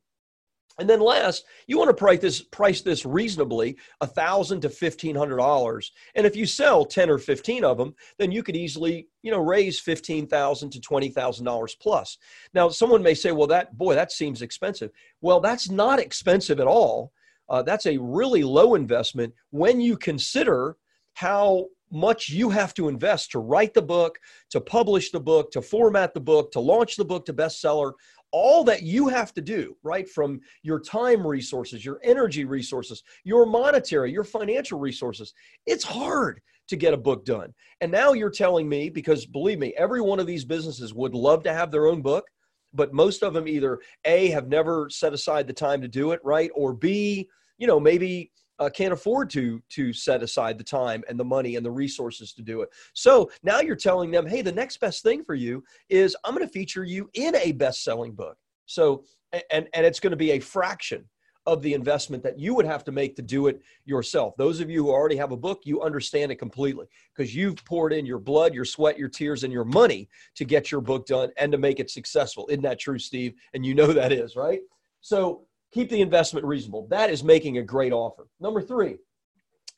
And 0.77 0.89
then 0.89 0.99
last, 0.99 1.45
you 1.67 1.77
want 1.77 1.89
to 1.89 1.93
price 1.93 2.19
this 2.19 2.41
price 2.41 2.81
this 2.81 3.05
reasonably, 3.05 3.77
a 4.01 4.07
thousand 4.07 4.61
to 4.61 4.69
fifteen 4.69 5.15
hundred 5.15 5.37
dollars. 5.37 5.91
And 6.15 6.25
if 6.25 6.35
you 6.35 6.45
sell 6.45 6.83
ten 6.83 7.09
or 7.09 7.17
fifteen 7.17 7.63
of 7.63 7.77
them, 7.77 7.95
then 8.19 8.31
you 8.31 8.43
could 8.43 8.57
easily, 8.57 9.07
you 9.21 9.31
know, 9.31 9.39
raise 9.39 9.79
fifteen 9.79 10.27
thousand 10.27 10.71
to 10.71 10.81
twenty 10.81 11.09
thousand 11.09 11.45
dollars 11.45 11.75
plus. 11.75 12.17
Now, 12.53 12.67
someone 12.67 13.01
may 13.01 13.13
say, 13.13 13.31
"Well, 13.31 13.47
that 13.47 13.77
boy, 13.77 13.95
that 13.95 14.11
seems 14.11 14.41
expensive." 14.41 14.91
Well, 15.21 15.39
that's 15.39 15.69
not 15.69 15.99
expensive 15.99 16.59
at 16.59 16.67
all. 16.67 17.13
Uh, 17.47 17.61
that's 17.61 17.85
a 17.85 17.97
really 17.97 18.43
low 18.43 18.75
investment 18.75 19.33
when 19.51 19.79
you 19.79 19.97
consider 19.97 20.77
how 21.13 21.67
much 21.91 22.29
you 22.29 22.49
have 22.49 22.73
to 22.73 22.89
invest 22.89 23.31
to 23.31 23.39
write 23.39 23.73
the 23.73 23.81
book, 23.81 24.19
to 24.49 24.59
publish 24.59 25.11
the 25.11 25.19
book, 25.19 25.51
to 25.51 25.61
format 25.61 26.13
the 26.13 26.19
book, 26.19 26.51
to 26.51 26.59
launch 26.59 26.95
the 26.95 27.05
book 27.05 27.25
to 27.25 27.33
bestseller, 27.33 27.93
all 28.37 28.65
that 28.65 28.83
you 28.83 29.07
have 29.07 29.33
to 29.33 29.39
do, 29.39 29.77
right, 29.81 30.09
from 30.09 30.41
your 30.61 30.81
time 30.81 31.25
resources, 31.25 31.85
your 31.85 32.01
energy 32.03 32.43
resources, 32.43 33.01
your 33.23 33.45
monetary, 33.45 34.11
your 34.11 34.25
financial 34.25 34.77
resources, 34.77 35.33
it's 35.65 35.85
hard 35.85 36.41
to 36.67 36.75
get 36.75 36.93
a 36.93 36.97
book 36.97 37.23
done. 37.23 37.53
And 37.79 37.89
now 37.89 38.11
you're 38.11 38.29
telling 38.29 38.67
me, 38.67 38.89
because 38.89 39.25
believe 39.25 39.57
me, 39.57 39.73
every 39.77 40.01
one 40.01 40.19
of 40.19 40.27
these 40.27 40.43
businesses 40.43 40.93
would 40.93 41.15
love 41.15 41.43
to 41.43 41.53
have 41.53 41.71
their 41.71 41.87
own 41.87 42.01
book, 42.01 42.25
but 42.73 42.93
most 42.93 43.23
of 43.23 43.33
them 43.33 43.47
either 43.47 43.79
A, 44.03 44.27
have 44.31 44.49
never 44.49 44.89
set 44.89 45.13
aside 45.13 45.47
the 45.47 45.53
time 45.53 45.79
to 45.79 45.87
do 45.87 46.11
it, 46.11 46.19
right? 46.21 46.51
Or 46.53 46.73
B, 46.73 47.29
you 47.57 47.67
know, 47.67 47.79
maybe 47.79 48.33
uh, 48.59 48.69
can't 48.69 48.93
afford 48.93 49.29
to 49.31 49.61
to 49.69 49.93
set 49.93 50.23
aside 50.23 50.57
the 50.57 50.63
time 50.63 51.03
and 51.09 51.19
the 51.19 51.25
money 51.25 51.55
and 51.55 51.65
the 51.65 51.71
resources 51.71 52.33
to 52.33 52.41
do 52.41 52.61
it. 52.61 52.69
So 52.93 53.29
now 53.43 53.59
you're 53.59 53.75
telling 53.75 54.11
them, 54.11 54.25
hey, 54.25 54.41
the 54.41 54.51
next 54.51 54.77
best 54.79 55.03
thing 55.03 55.23
for 55.23 55.35
you 55.35 55.63
is 55.89 56.15
I'm 56.23 56.35
going 56.35 56.45
to 56.45 56.51
feature 56.51 56.83
you 56.83 57.09
in 57.13 57.35
a 57.35 57.51
best-selling 57.51 58.13
book. 58.13 58.37
So 58.65 59.03
and 59.51 59.67
and 59.73 59.85
it's 59.85 59.99
going 59.99 60.11
to 60.11 60.17
be 60.17 60.31
a 60.31 60.39
fraction 60.39 61.05
of 61.47 61.61
the 61.61 61.73
investment 61.73 62.23
that 62.23 62.39
you 62.39 62.55
would 62.55 62.65
have 62.65 62.83
to 62.83 62.91
make 62.91 63.15
to 63.15 63.21
do 63.21 63.47
it 63.47 63.61
yourself. 63.85 64.35
Those 64.35 64.59
of 64.59 64.69
you 64.69 64.85
who 64.85 64.89
already 64.89 65.15
have 65.17 65.31
a 65.31 65.37
book, 65.37 65.61
you 65.63 65.81
understand 65.81 66.31
it 66.31 66.37
completely 66.37 66.87
because 67.15 67.35
you've 67.35 67.63
poured 67.65 67.93
in 67.93 68.03
your 68.03 68.17
blood, 68.17 68.53
your 68.53 68.65
sweat, 68.65 68.97
your 68.97 69.09
tears, 69.09 69.43
and 69.43 69.53
your 69.53 69.65
money 69.65 70.09
to 70.35 70.43
get 70.43 70.71
your 70.71 70.81
book 70.81 71.05
done 71.05 71.29
and 71.37 71.51
to 71.51 71.59
make 71.59 71.79
it 71.79 71.91
successful. 71.91 72.47
Isn't 72.49 72.63
that 72.63 72.79
true, 72.79 72.97
Steve? 72.97 73.35
And 73.53 73.63
you 73.63 73.75
know 73.75 73.93
that 73.93 74.11
is, 74.11 74.35
right? 74.35 74.61
So 75.01 75.45
keep 75.75 75.89
the 75.89 75.99
investment 75.99 76.45
reasonable. 76.45 76.87
That 76.89 77.09
is 77.09 77.21
making 77.21 77.57
a 77.57 77.61
great 77.61 77.91
offer. 77.91 78.27
Number 78.39 78.61
three, 78.61 78.95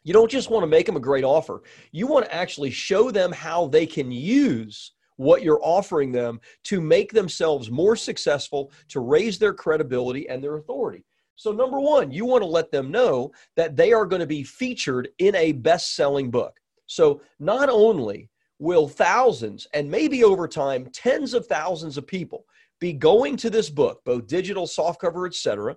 you 0.03 0.13
don't 0.13 0.29
just 0.29 0.51
want 0.51 0.61
to 0.61 0.67
make 0.67 0.85
them 0.85 0.95
a 0.95 1.01
great 1.01 1.23
offer, 1.23 1.63
you 1.91 2.05
want 2.05 2.25
to 2.25 2.33
actually 2.33 2.69
show 2.69 3.09
them 3.09 3.31
how 3.31 3.67
they 3.67 3.87
can 3.87 4.11
use 4.11 4.93
what 5.15 5.41
you're 5.41 5.59
offering 5.63 6.11
them 6.11 6.39
to 6.65 6.79
make 6.79 7.11
themselves 7.11 7.71
more 7.71 7.95
successful, 7.95 8.71
to 8.89 8.99
raise 8.99 9.39
their 9.39 9.55
credibility 9.55 10.29
and 10.29 10.43
their 10.43 10.57
authority. 10.57 11.03
So, 11.35 11.51
number 11.51 11.79
one, 11.79 12.11
you 12.11 12.25
want 12.25 12.43
to 12.43 12.47
let 12.47 12.71
them 12.71 12.91
know 12.91 13.31
that 13.55 13.75
they 13.75 13.91
are 13.91 14.05
going 14.05 14.19
to 14.19 14.27
be 14.27 14.43
featured 14.43 15.09
in 15.17 15.33
a 15.35 15.51
best 15.51 15.95
selling 15.95 16.29
book. 16.29 16.55
So, 16.85 17.21
not 17.39 17.69
only 17.69 18.29
will 18.59 18.87
thousands 18.87 19.65
and 19.73 19.89
maybe 19.89 20.23
over 20.23 20.47
time 20.47 20.87
tens 20.93 21.33
of 21.33 21.47
thousands 21.47 21.97
of 21.97 22.05
people 22.05 22.45
be 22.79 22.93
going 22.93 23.35
to 23.37 23.49
this 23.49 23.69
book, 23.71 24.01
both 24.05 24.27
digital, 24.27 24.67
softcover, 24.67 25.25
etc., 25.27 25.75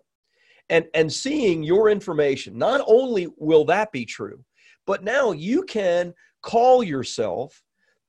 and 0.70 0.86
and 0.94 1.12
seeing 1.12 1.62
your 1.62 1.90
information 1.90 2.56
not 2.56 2.80
only 2.86 3.28
will 3.36 3.64
that 3.64 3.92
be 3.92 4.04
true 4.06 4.42
but 4.86 5.04
now 5.04 5.32
you 5.32 5.62
can 5.64 6.14
call 6.42 6.82
yourself 6.82 7.62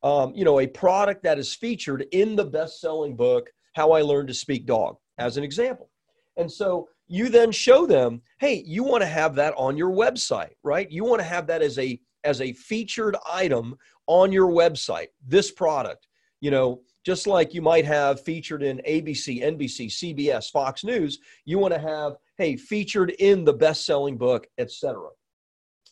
um, 0.04 0.32
you 0.34 0.46
know 0.46 0.60
a 0.60 0.68
product 0.68 1.24
that 1.24 1.38
is 1.38 1.54
featured 1.54 2.06
in 2.12 2.36
the 2.36 2.46
best-selling 2.46 3.16
book 3.16 3.50
how 3.74 3.92
i 3.92 4.02
learned 4.02 4.30
to 4.30 4.34
speak 4.34 4.66
dog 4.66 4.96
as 5.22 5.38
an 5.38 5.44
example. 5.44 5.90
And 6.38 6.52
so 6.52 6.88
you 7.08 7.30
then 7.30 7.52
show 7.52 7.86
them 7.86 8.22
hey 8.40 8.64
you 8.66 8.84
want 8.84 9.02
to 9.02 9.08
have 9.08 9.36
that 9.36 9.54
on 9.58 9.78
your 9.78 9.92
website 9.92 10.54
right? 10.64 10.90
You 10.90 11.04
want 11.04 11.20
to 11.20 11.28
have 11.28 11.48
that 11.48 11.62
as 11.62 11.78
a 11.78 12.00
as 12.24 12.42
a 12.42 12.54
featured 12.54 13.18
item 13.30 13.76
on 14.08 14.32
your 14.32 14.48
website 14.48 15.08
this 15.26 15.52
product. 15.52 16.08
You 16.40 16.52
know 16.52 16.82
just 17.04 17.26
like 17.26 17.54
you 17.54 17.62
might 17.62 17.86
have 17.86 18.22
featured 18.22 18.62
in 18.62 18.80
abc 18.88 19.42
nbc 19.42 19.88
cbs 19.88 20.52
fox 20.52 20.84
news 20.84 21.18
you 21.46 21.58
want 21.58 21.74
to 21.74 21.80
have 21.80 22.14
hey, 22.38 22.56
featured 22.56 23.12
in 23.20 23.44
the 23.44 23.54
best 23.54 23.86
selling 23.86 24.18
book, 24.18 24.48
etc. 24.58 25.10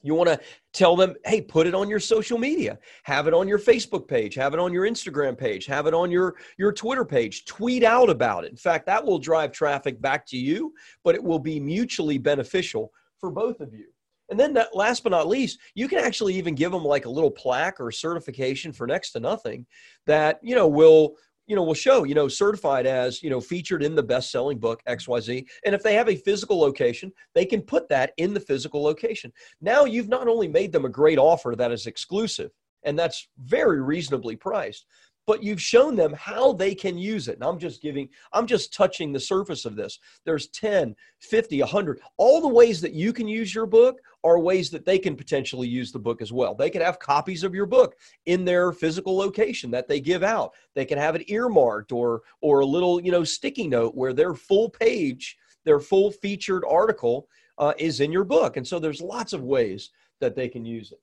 You 0.01 0.15
want 0.15 0.29
to 0.29 0.39
tell 0.72 0.96
them, 0.96 1.15
hey, 1.25 1.41
put 1.41 1.67
it 1.67 1.75
on 1.75 1.89
your 1.89 2.00
social 2.00 2.38
media, 2.38 2.79
have 3.03 3.27
it 3.27 3.34
on 3.34 3.48
your 3.48 3.60
Facebook 3.60 4.08
page, 4.08 4.34
have 4.36 4.53
it 4.53 4.60
on 4.60 4.72
your 4.72 4.88
Instagram 4.88 5.38
page, 5.38 5.65
have 5.65 5.88
it 5.88 5.93
on 5.93 6.10
your, 6.10 6.36
your 6.58 6.72
Twitter 6.72 7.03
page, 7.03 7.46
tweet 7.46 7.84
out 7.84 8.10
about 8.10 8.46
it. 8.46 8.51
In 8.51 8.58
fact, 8.58 8.86
that 8.86 9.03
will 9.05 9.19
drive 9.19 9.51
traffic 9.51 10.01
back 10.01 10.25
to 10.27 10.38
you, 10.38 10.74
but 11.03 11.15
it 11.15 11.24
will 11.24 11.39
be 11.39 11.60
mutually 11.60 12.17
beneficial 12.17 12.91
for 13.19 13.29
both 13.29 13.60
of 13.60 13.74
you. 13.74 13.88
And 14.29 14.39
then, 14.39 14.53
that, 14.53 14.75
last 14.75 15.03
but 15.03 15.10
not 15.10 15.27
least, 15.27 15.60
you 15.74 15.88
can 15.88 15.98
actually 15.98 16.36
even 16.36 16.53
give 16.53 16.72
them 16.72 16.86
like 16.86 17.05
a 17.05 17.10
little 17.10 17.31
plaque 17.31 17.81
or 17.81 17.91
certification 17.91 18.72
for 18.72 18.86
next 18.86 19.12
to 19.12 19.19
nothing 19.19 19.65
that 20.05 20.39
you 20.43 20.55
know 20.55 20.67
will 20.67 21.15
you 21.50 21.56
know, 21.56 21.63
will 21.63 21.74
show, 21.74 22.03
you 22.03 22.13
know, 22.13 22.27
certified 22.27 22.86
as, 22.86 23.24
you 23.24 23.29
know, 23.32 23.41
featured 23.41 23.82
in 23.82 23.96
the 23.96 24.03
best 24.03 24.32
selling 24.32 24.60
book 24.60 24.82
XYZ. 24.88 25.44
And 25.65 25.74
if 25.74 25.82
they 25.82 25.96
have 25.96 26.08
a 26.08 26.15
physical 26.15 26.60
location, 26.60 27.12
they 27.34 27.44
can 27.44 27.63
put 27.63 27.89
that 27.89 28.13
in 28.18 28.36
the 28.36 28.39
physical 28.39 28.84
location. 28.84 29.34
Now 29.60 29.86
you've 29.86 30.10
not 30.10 30.27
only 30.27 30.48
made 30.48 30.72
them 30.72 30.86
a 30.86 30.89
great 30.89 31.18
offer 31.18 31.56
that 31.58 31.72
is 31.72 31.88
exclusive 31.88 32.51
and 32.84 32.98
that's 32.98 33.27
very 33.39 33.82
reasonably 33.82 34.36
priced, 34.36 34.86
but 35.29 35.43
you've 35.43 35.62
shown 35.62 35.95
them 35.95 36.12
how 36.13 36.53
they 36.53 36.74
can 36.74 36.98
use 36.98 37.27
it. 37.27 37.36
And 37.36 37.43
I'm 37.43 37.59
just 37.59 37.83
giving, 37.83 38.09
I'm 38.33 38.48
just 38.48 38.74
touching 38.74 39.13
the 39.13 39.19
surface 39.19 39.63
of 39.63 39.75
this. 39.75 40.00
There's 40.25 40.48
10, 40.48 40.95
50, 41.19 41.59
100. 41.59 42.01
All 42.17 42.41
the 42.41 42.48
ways 42.48 42.81
that 42.81 42.93
you 42.93 43.13
can 43.13 43.27
use 43.27 43.53
your 43.53 43.67
book 43.67 44.00
are 44.24 44.39
ways 44.39 44.71
that 44.71 44.86
they 44.86 44.98
can 44.98 45.15
potentially 45.15 45.67
use 45.67 45.91
the 45.91 46.00
book 46.00 46.24
as 46.24 46.33
well. 46.33 46.55
They 46.55 46.71
can 46.71 46.81
have 46.81 46.98
copies 46.98 47.43
of 47.43 47.53
your 47.53 47.67
book 47.67 47.95
in 48.25 48.43
their 48.43 48.71
physical 48.71 49.15
location 49.15 49.69
that 49.69 49.88
they 49.88 50.00
give 50.00 50.24
out. 50.24 50.55
They 50.74 50.83
can 50.83 50.98
have 50.98 51.13
it 51.13 51.29
earmarked 51.29 51.91
or 51.91 52.24
or 52.41 52.62
a 52.62 52.65
little, 52.65 53.00
you 53.00 53.12
know, 53.12 53.24
sticky 53.24 53.67
note 53.67 53.93
where 53.93 54.13
their 54.13 54.33
full 54.33 54.67
page, 54.67 55.38
their 55.63 55.79
full 55.79 56.09
featured 56.09 56.63
article 56.67 57.27
uh, 57.59 57.74
is 57.77 58.00
in 58.00 58.12
your 58.12 58.24
book. 58.24 58.57
And 58.57 58.67
so 58.67 58.79
there's 58.79 59.00
lots 59.00 59.33
of 59.33 59.43
ways 59.43 59.91
that 60.21 60.36
they 60.36 60.50
can 60.50 60.65
use 60.65 60.91
it. 60.91 61.00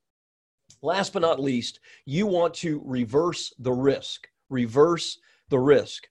Last 0.82 1.12
but 1.12 1.22
not 1.22 1.40
least, 1.40 1.80
you 2.04 2.26
want 2.26 2.54
to 2.54 2.82
reverse 2.84 3.52
the 3.58 3.72
risk. 3.72 4.28
Reverse 4.48 5.18
the 5.48 5.58
risk. 5.58 6.08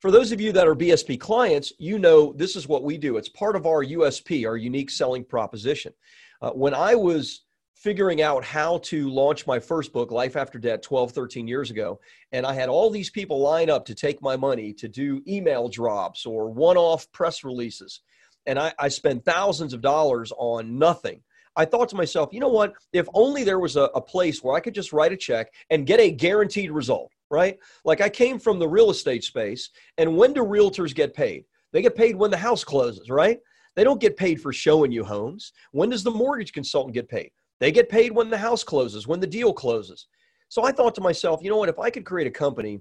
For 0.00 0.10
those 0.10 0.30
of 0.30 0.40
you 0.40 0.52
that 0.52 0.68
are 0.68 0.76
BSP 0.76 1.18
clients, 1.18 1.72
you 1.78 1.98
know 1.98 2.32
this 2.32 2.54
is 2.54 2.68
what 2.68 2.84
we 2.84 2.98
do. 2.98 3.16
It's 3.16 3.28
part 3.28 3.56
of 3.56 3.66
our 3.66 3.84
USP, 3.84 4.46
our 4.46 4.56
unique 4.56 4.90
selling 4.90 5.24
proposition. 5.24 5.92
Uh, 6.40 6.50
when 6.50 6.72
I 6.72 6.94
was 6.94 7.42
figuring 7.74 8.22
out 8.22 8.44
how 8.44 8.78
to 8.78 9.08
launch 9.08 9.46
my 9.46 9.58
first 9.58 9.92
book, 9.92 10.10
Life 10.10 10.36
After 10.36 10.58
Debt, 10.58 10.82
12, 10.82 11.12
13 11.12 11.46
years 11.46 11.70
ago, 11.70 12.00
and 12.32 12.44
I 12.44 12.52
had 12.52 12.68
all 12.68 12.90
these 12.90 13.10
people 13.10 13.40
line 13.40 13.70
up 13.70 13.84
to 13.86 13.94
take 13.94 14.20
my 14.22 14.36
money 14.36 14.72
to 14.74 14.88
do 14.88 15.22
email 15.26 15.68
drops 15.68 16.26
or 16.26 16.50
one 16.50 16.76
off 16.76 17.10
press 17.12 17.44
releases. 17.44 18.00
And 18.46 18.58
I, 18.58 18.72
I 18.78 18.88
spent 18.88 19.24
thousands 19.24 19.74
of 19.74 19.80
dollars 19.80 20.32
on 20.36 20.78
nothing 20.78 21.22
I 21.58 21.64
thought 21.64 21.88
to 21.88 21.96
myself, 21.96 22.30
you 22.32 22.38
know 22.38 22.48
what? 22.48 22.72
If 22.92 23.08
only 23.14 23.42
there 23.42 23.58
was 23.58 23.74
a, 23.74 23.90
a 23.94 24.00
place 24.00 24.44
where 24.44 24.54
I 24.54 24.60
could 24.60 24.74
just 24.74 24.92
write 24.92 25.12
a 25.12 25.16
check 25.16 25.52
and 25.70 25.86
get 25.86 25.98
a 25.98 26.08
guaranteed 26.08 26.70
result, 26.70 27.10
right? 27.30 27.58
Like 27.84 28.00
I 28.00 28.08
came 28.08 28.38
from 28.38 28.60
the 28.60 28.68
real 28.68 28.90
estate 28.90 29.24
space, 29.24 29.70
and 29.98 30.16
when 30.16 30.32
do 30.32 30.44
realtors 30.44 30.94
get 30.94 31.14
paid? 31.14 31.44
They 31.72 31.82
get 31.82 31.96
paid 31.96 32.14
when 32.14 32.30
the 32.30 32.36
house 32.36 32.62
closes, 32.62 33.10
right? 33.10 33.40
They 33.74 33.82
don't 33.82 34.00
get 34.00 34.16
paid 34.16 34.40
for 34.40 34.52
showing 34.52 34.92
you 34.92 35.02
homes. 35.02 35.52
When 35.72 35.90
does 35.90 36.04
the 36.04 36.12
mortgage 36.12 36.52
consultant 36.52 36.94
get 36.94 37.08
paid? 37.08 37.32
They 37.58 37.72
get 37.72 37.88
paid 37.88 38.12
when 38.12 38.30
the 38.30 38.38
house 38.38 38.62
closes, 38.62 39.08
when 39.08 39.18
the 39.18 39.26
deal 39.26 39.52
closes. 39.52 40.06
So 40.48 40.64
I 40.64 40.70
thought 40.70 40.94
to 40.94 41.00
myself, 41.00 41.40
you 41.42 41.50
know 41.50 41.56
what? 41.56 41.68
If 41.68 41.80
I 41.80 41.90
could 41.90 42.06
create 42.06 42.28
a 42.28 42.30
company 42.30 42.78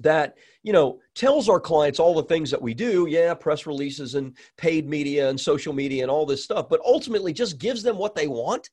that 0.00 0.36
you 0.62 0.72
know 0.72 1.00
tells 1.14 1.48
our 1.48 1.60
clients 1.60 1.98
all 1.98 2.14
the 2.14 2.22
things 2.22 2.50
that 2.50 2.62
we 2.62 2.74
do. 2.74 3.06
Yeah 3.08 3.34
press 3.34 3.66
releases 3.66 4.14
and 4.14 4.36
paid 4.56 4.88
media 4.88 5.28
and 5.28 5.40
social 5.40 5.72
media 5.72 6.02
and 6.02 6.10
all 6.10 6.26
this 6.26 6.44
stuff 6.44 6.68
but 6.68 6.80
ultimately 6.84 7.32
just 7.32 7.58
gives 7.58 7.82
them 7.82 7.96
what 7.96 8.14
they 8.14 8.28
want 8.28 8.68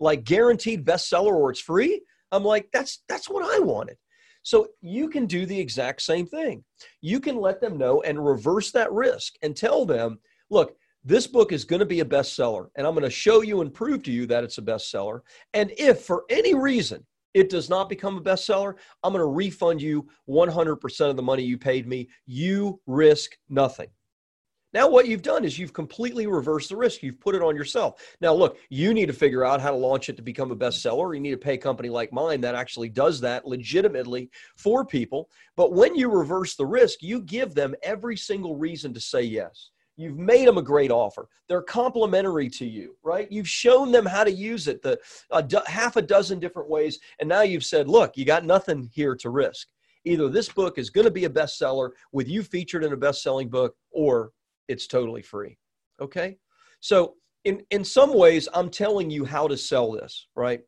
like 0.00 0.24
guaranteed 0.24 0.84
bestseller 0.84 1.32
or 1.32 1.50
it's 1.50 1.60
free. 1.60 2.02
I'm 2.32 2.44
like 2.44 2.68
that's 2.72 3.02
that's 3.08 3.28
what 3.28 3.44
i 3.54 3.58
wanted. 3.58 3.96
So 4.42 4.68
you 4.80 5.08
can 5.08 5.26
do 5.26 5.44
the 5.44 5.58
exact 5.58 6.02
same 6.02 6.26
thing. 6.26 6.62
You 7.00 7.18
can 7.18 7.36
let 7.36 7.60
them 7.60 7.76
know 7.76 8.02
and 8.02 8.24
reverse 8.24 8.70
that 8.72 8.92
risk 8.92 9.34
and 9.42 9.56
tell 9.56 9.84
them 9.84 10.18
look 10.50 10.76
this 11.04 11.26
book 11.26 11.52
is 11.52 11.64
going 11.64 11.80
to 11.80 11.86
be 11.86 12.00
a 12.00 12.04
bestseller 12.04 12.68
and 12.76 12.86
i'm 12.86 12.94
going 12.94 13.04
to 13.04 13.10
show 13.10 13.40
you 13.42 13.60
and 13.60 13.72
prove 13.72 14.02
to 14.04 14.12
you 14.12 14.26
that 14.26 14.44
it's 14.44 14.58
a 14.58 14.62
bestseller. 14.62 15.20
And 15.54 15.72
if 15.78 16.02
for 16.02 16.24
any 16.30 16.54
reason 16.54 17.04
it 17.36 17.50
does 17.50 17.68
not 17.68 17.90
become 17.90 18.16
a 18.16 18.20
bestseller, 18.22 18.76
I'm 19.02 19.12
going 19.12 19.20
to 19.20 19.26
refund 19.26 19.82
you 19.82 20.08
100% 20.26 21.10
of 21.10 21.16
the 21.16 21.22
money 21.22 21.42
you 21.42 21.58
paid 21.58 21.86
me. 21.86 22.08
You 22.24 22.80
risk 22.86 23.36
nothing. 23.50 23.88
Now, 24.72 24.88
what 24.88 25.06
you've 25.06 25.20
done 25.20 25.44
is 25.44 25.58
you've 25.58 25.74
completely 25.74 26.26
reversed 26.26 26.70
the 26.70 26.78
risk. 26.78 27.02
You've 27.02 27.20
put 27.20 27.34
it 27.34 27.42
on 27.42 27.54
yourself. 27.54 28.00
Now, 28.22 28.32
look, 28.32 28.56
you 28.70 28.94
need 28.94 29.06
to 29.06 29.12
figure 29.12 29.44
out 29.44 29.60
how 29.60 29.70
to 29.70 29.76
launch 29.76 30.08
it 30.08 30.16
to 30.16 30.22
become 30.22 30.50
a 30.50 30.56
bestseller. 30.56 31.14
You 31.14 31.20
need 31.20 31.32
to 31.32 31.36
pay 31.36 31.54
a 31.54 31.58
company 31.58 31.90
like 31.90 32.10
mine 32.10 32.40
that 32.40 32.54
actually 32.54 32.88
does 32.88 33.20
that 33.20 33.46
legitimately 33.46 34.30
for 34.56 34.86
people. 34.86 35.28
But 35.56 35.74
when 35.74 35.94
you 35.94 36.08
reverse 36.08 36.56
the 36.56 36.64
risk, 36.64 37.02
you 37.02 37.20
give 37.20 37.54
them 37.54 37.74
every 37.82 38.16
single 38.16 38.56
reason 38.56 38.94
to 38.94 39.00
say 39.00 39.22
yes. 39.22 39.72
You've 39.96 40.18
made 40.18 40.46
them 40.46 40.58
a 40.58 40.62
great 40.62 40.90
offer. 40.90 41.28
They're 41.48 41.62
complimentary 41.62 42.50
to 42.50 42.66
you, 42.66 42.96
right? 43.02 43.30
You've 43.32 43.48
shown 43.48 43.90
them 43.92 44.04
how 44.04 44.24
to 44.24 44.30
use 44.30 44.68
it 44.68 44.82
the 44.82 44.98
a 45.30 45.42
do, 45.42 45.58
half 45.66 45.96
a 45.96 46.02
dozen 46.02 46.38
different 46.38 46.68
ways, 46.68 46.98
and 47.18 47.28
now 47.28 47.42
you've 47.42 47.64
said, 47.64 47.88
"Look, 47.88 48.16
you 48.16 48.24
got 48.24 48.44
nothing 48.44 48.90
here 48.92 49.14
to 49.16 49.30
risk. 49.30 49.68
Either 50.04 50.28
this 50.28 50.48
book 50.50 50.78
is 50.78 50.90
going 50.90 51.06
to 51.06 51.10
be 51.10 51.24
a 51.24 51.30
bestseller 51.30 51.90
with 52.12 52.28
you 52.28 52.42
featured 52.42 52.84
in 52.84 52.92
a 52.92 52.96
best-selling 52.96 53.48
book, 53.48 53.74
or 53.90 54.32
it's 54.68 54.86
totally 54.86 55.22
free." 55.22 55.56
Okay, 56.00 56.36
so 56.80 57.14
in 57.44 57.64
in 57.70 57.82
some 57.82 58.12
ways, 58.14 58.48
I'm 58.52 58.68
telling 58.68 59.10
you 59.10 59.24
how 59.24 59.48
to 59.48 59.56
sell 59.56 59.92
this, 59.92 60.28
right? 60.36 60.60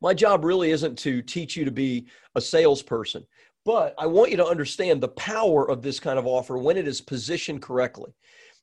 My 0.00 0.14
job 0.14 0.44
really 0.44 0.70
isn't 0.70 0.96
to 0.98 1.22
teach 1.22 1.56
you 1.56 1.64
to 1.64 1.70
be 1.70 2.08
a 2.34 2.40
salesperson 2.40 3.24
But 3.68 3.94
I 3.98 4.06
want 4.06 4.30
you 4.30 4.38
to 4.38 4.46
understand 4.46 5.02
the 5.02 5.08
power 5.08 5.70
of 5.70 5.82
this 5.82 6.00
kind 6.00 6.18
of 6.18 6.26
offer 6.26 6.56
when 6.56 6.78
it 6.78 6.88
is 6.88 7.02
positioned 7.02 7.60
correctly. 7.60 8.14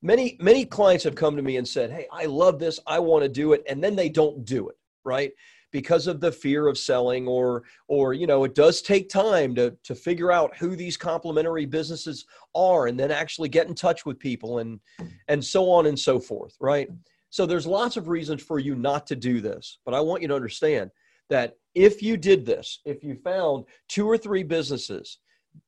Many, 0.02 0.36
many 0.42 0.66
clients 0.66 1.04
have 1.04 1.14
come 1.14 1.36
to 1.36 1.44
me 1.44 1.58
and 1.58 1.68
said, 1.68 1.92
Hey, 1.92 2.08
I 2.12 2.26
love 2.26 2.58
this. 2.58 2.80
I 2.88 2.98
want 2.98 3.22
to 3.22 3.30
do 3.30 3.54
it. 3.54 3.64
And 3.70 3.84
then 3.84 3.96
they 3.96 4.10
don't 4.10 4.44
do 4.46 4.68
it, 4.68 4.80
right? 5.04 5.32
Because 5.72 6.08
of 6.08 6.22
the 6.22 6.32
fear 6.32 6.68
of 6.68 6.76
selling, 6.76 7.28
or, 7.28 7.66
or, 7.88 8.16
you 8.16 8.26
know, 8.26 8.46
it 8.46 8.56
does 8.56 8.82
take 8.82 9.08
time 9.08 9.54
to, 9.54 9.78
to 9.84 9.94
figure 9.94 10.32
out 10.32 10.58
who 10.58 10.76
these 10.76 10.98
complementary 10.98 11.68
businesses 11.68 12.26
are 12.56 12.88
and 12.88 13.00
then 13.00 13.12
actually 13.12 13.50
get 13.50 13.68
in 13.68 13.76
touch 13.76 14.08
with 14.08 14.18
people 14.18 14.58
and, 14.58 14.80
and 15.28 15.46
so 15.46 15.70
on 15.70 15.86
and 15.86 16.00
so 16.00 16.20
forth, 16.20 16.56
right? 16.60 16.90
So 17.30 17.46
there's 17.46 17.68
lots 17.68 17.96
of 17.96 18.08
reasons 18.08 18.42
for 18.42 18.58
you 18.58 18.74
not 18.74 19.06
to 19.06 19.16
do 19.16 19.40
this. 19.40 19.78
But 19.86 19.94
I 19.94 20.00
want 20.00 20.24
you 20.24 20.30
to 20.30 20.36
understand 20.36 20.90
that 21.30 21.58
if 21.74 22.02
you 22.02 22.18
did 22.18 22.46
this, 22.46 22.80
if 22.86 23.04
you 23.04 23.16
found 23.16 23.66
two 23.88 24.08
or 24.08 24.18
three 24.18 24.44
businesses 24.44 25.20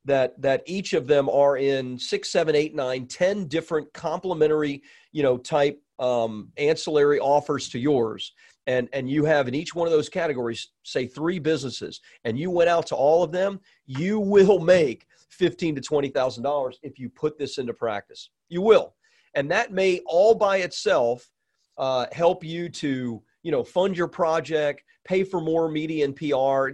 that 0.05 0.39
that 0.41 0.63
each 0.65 0.93
of 0.93 1.07
them 1.07 1.29
are 1.29 1.57
in 1.57 1.97
six, 1.97 2.29
seven, 2.29 2.55
eight, 2.55 2.75
nine, 2.75 3.07
ten 3.07 3.47
different 3.47 3.91
complementary, 3.93 4.81
you 5.11 5.23
know, 5.23 5.37
type 5.37 5.81
um, 5.99 6.51
ancillary 6.57 7.19
offers 7.19 7.69
to 7.69 7.79
yours, 7.79 8.33
and 8.67 8.89
and 8.93 9.09
you 9.09 9.25
have 9.25 9.47
in 9.47 9.55
each 9.55 9.73
one 9.73 9.87
of 9.87 9.91
those 9.91 10.09
categories, 10.09 10.69
say 10.83 11.05
three 11.07 11.39
businesses, 11.39 12.01
and 12.25 12.37
you 12.37 12.51
went 12.51 12.69
out 12.69 12.85
to 12.87 12.95
all 12.95 13.23
of 13.23 13.31
them, 13.31 13.59
you 13.85 14.19
will 14.19 14.59
make 14.59 15.05
fifteen 15.29 15.75
to 15.75 15.81
twenty 15.81 16.09
thousand 16.09 16.43
dollars 16.43 16.79
if 16.83 16.99
you 16.99 17.09
put 17.09 17.37
this 17.37 17.57
into 17.57 17.73
practice. 17.73 18.29
You 18.49 18.61
will, 18.61 18.95
and 19.35 19.49
that 19.51 19.71
may 19.71 20.01
all 20.05 20.35
by 20.35 20.57
itself 20.57 21.29
uh, 21.77 22.07
help 22.11 22.43
you 22.43 22.69
to 22.69 23.21
you 23.47 23.51
know 23.51 23.63
fund 23.63 23.95
your 23.95 24.09
project 24.09 24.83
pay 25.05 25.23
for 25.23 25.39
more 25.39 25.69
media 25.69 26.03
and 26.03 26.17
pr 26.17 26.71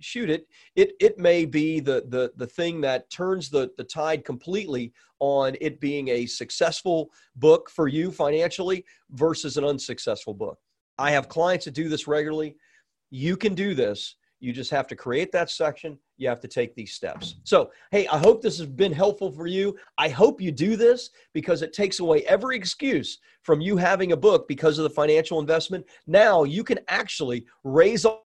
shoot 0.00 0.28
it 0.28 0.48
it 0.74 0.90
it 0.98 1.18
may 1.18 1.44
be 1.44 1.78
the 1.78 2.04
the 2.08 2.32
the 2.36 2.46
thing 2.46 2.80
that 2.80 3.08
turns 3.10 3.48
the 3.48 3.70
the 3.78 3.84
tide 3.84 4.24
completely 4.24 4.92
on 5.20 5.56
it 5.60 5.80
being 5.80 6.08
a 6.08 6.26
successful 6.26 7.10
book 7.36 7.70
for 7.70 7.86
you 7.86 8.10
financially 8.10 8.84
versus 9.10 9.56
an 9.56 9.64
unsuccessful 9.64 10.34
book. 10.34 10.58
I 10.98 11.10
have 11.12 11.28
clients 11.28 11.64
that 11.66 11.74
do 11.74 11.88
this 11.88 12.06
regularly. 12.06 12.56
You 13.10 13.36
can 13.36 13.54
do 13.54 13.74
this 13.74 14.16
you 14.40 14.52
just 14.52 14.70
have 14.70 14.86
to 14.88 14.96
create 14.96 15.32
that 15.32 15.50
section 15.50 15.98
you 16.18 16.28
have 16.28 16.40
to 16.40 16.48
take 16.48 16.74
these 16.74 16.92
steps. 16.92 17.36
So, 17.44 17.70
hey, 17.90 18.06
I 18.08 18.18
hope 18.18 18.42
this 18.42 18.58
has 18.58 18.66
been 18.66 18.92
helpful 18.92 19.30
for 19.30 19.46
you. 19.46 19.76
I 19.98 20.08
hope 20.08 20.40
you 20.40 20.50
do 20.50 20.76
this 20.76 21.10
because 21.32 21.62
it 21.62 21.72
takes 21.72 22.00
away 22.00 22.22
every 22.24 22.56
excuse 22.56 23.18
from 23.42 23.60
you 23.60 23.76
having 23.76 24.12
a 24.12 24.16
book 24.16 24.48
because 24.48 24.78
of 24.78 24.84
the 24.84 24.90
financial 24.90 25.40
investment. 25.40 25.84
Now 26.06 26.44
you 26.44 26.64
can 26.64 26.78
actually 26.88 27.44
raise 27.64 28.04
all, 28.04 28.22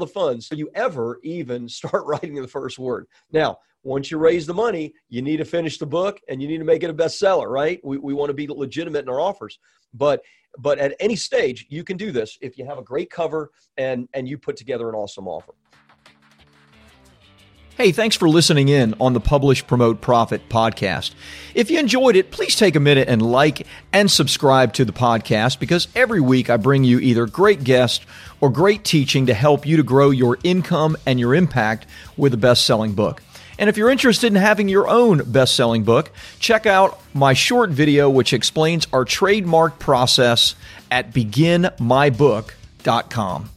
the 0.00 0.06
funds 0.06 0.48
so 0.48 0.56
you 0.56 0.68
ever 0.74 1.20
even 1.22 1.68
start 1.68 2.04
writing 2.04 2.34
the 2.34 2.48
first 2.48 2.80
word. 2.80 3.06
Now, 3.32 3.58
once 3.84 4.10
you 4.10 4.18
raise 4.18 4.44
the 4.44 4.52
money, 4.52 4.92
you 5.08 5.22
need 5.22 5.36
to 5.36 5.44
finish 5.44 5.78
the 5.78 5.86
book 5.86 6.20
and 6.28 6.42
you 6.42 6.48
need 6.48 6.58
to 6.58 6.64
make 6.64 6.82
it 6.82 6.90
a 6.90 6.94
bestseller, 6.94 7.48
right? 7.48 7.80
We, 7.84 7.96
we 7.96 8.12
want 8.12 8.28
to 8.28 8.34
be 8.34 8.48
legitimate 8.48 9.04
in 9.04 9.08
our 9.08 9.20
offers. 9.20 9.60
But 9.94 10.20
but 10.58 10.78
at 10.78 10.94
any 11.00 11.16
stage, 11.16 11.66
you 11.68 11.84
can 11.84 11.96
do 11.96 12.10
this 12.10 12.38
if 12.40 12.58
you 12.58 12.64
have 12.64 12.78
a 12.78 12.82
great 12.82 13.10
cover 13.10 13.50
and 13.76 14.08
and 14.14 14.28
you 14.28 14.38
put 14.38 14.56
together 14.56 14.88
an 14.88 14.94
awesome 14.94 15.28
offer. 15.28 15.52
Hey, 17.78 17.92
thanks 17.92 18.16
for 18.16 18.28
listening 18.28 18.68
in 18.68 18.96
on 19.00 19.12
the 19.12 19.20
Publish, 19.20 19.64
Promote, 19.64 20.00
Profit 20.00 20.48
podcast. 20.48 21.14
If 21.54 21.70
you 21.70 21.78
enjoyed 21.78 22.16
it, 22.16 22.32
please 22.32 22.56
take 22.56 22.74
a 22.74 22.80
minute 22.80 23.06
and 23.06 23.22
like 23.22 23.68
and 23.92 24.10
subscribe 24.10 24.72
to 24.72 24.84
the 24.84 24.90
podcast 24.90 25.60
because 25.60 25.86
every 25.94 26.20
week 26.20 26.50
I 26.50 26.56
bring 26.56 26.82
you 26.82 26.98
either 26.98 27.26
great 27.26 27.62
guests 27.62 28.04
or 28.40 28.50
great 28.50 28.82
teaching 28.82 29.26
to 29.26 29.34
help 29.34 29.64
you 29.64 29.76
to 29.76 29.84
grow 29.84 30.10
your 30.10 30.38
income 30.42 30.96
and 31.06 31.20
your 31.20 31.36
impact 31.36 31.86
with 32.16 32.34
a 32.34 32.36
best 32.36 32.66
selling 32.66 32.94
book. 32.94 33.22
And 33.58 33.68
if 33.68 33.76
you're 33.76 33.90
interested 33.90 34.28
in 34.28 34.36
having 34.36 34.68
your 34.68 34.88
own 34.88 35.30
best 35.30 35.54
selling 35.56 35.84
book, 35.84 36.10
check 36.38 36.64
out 36.66 36.98
my 37.12 37.34
short 37.34 37.68
video 37.70 38.08
which 38.08 38.32
explains 38.32 38.86
our 38.92 39.04
trademark 39.04 39.78
process 39.78 40.54
at 40.90 41.12
beginmybook.com. 41.12 43.50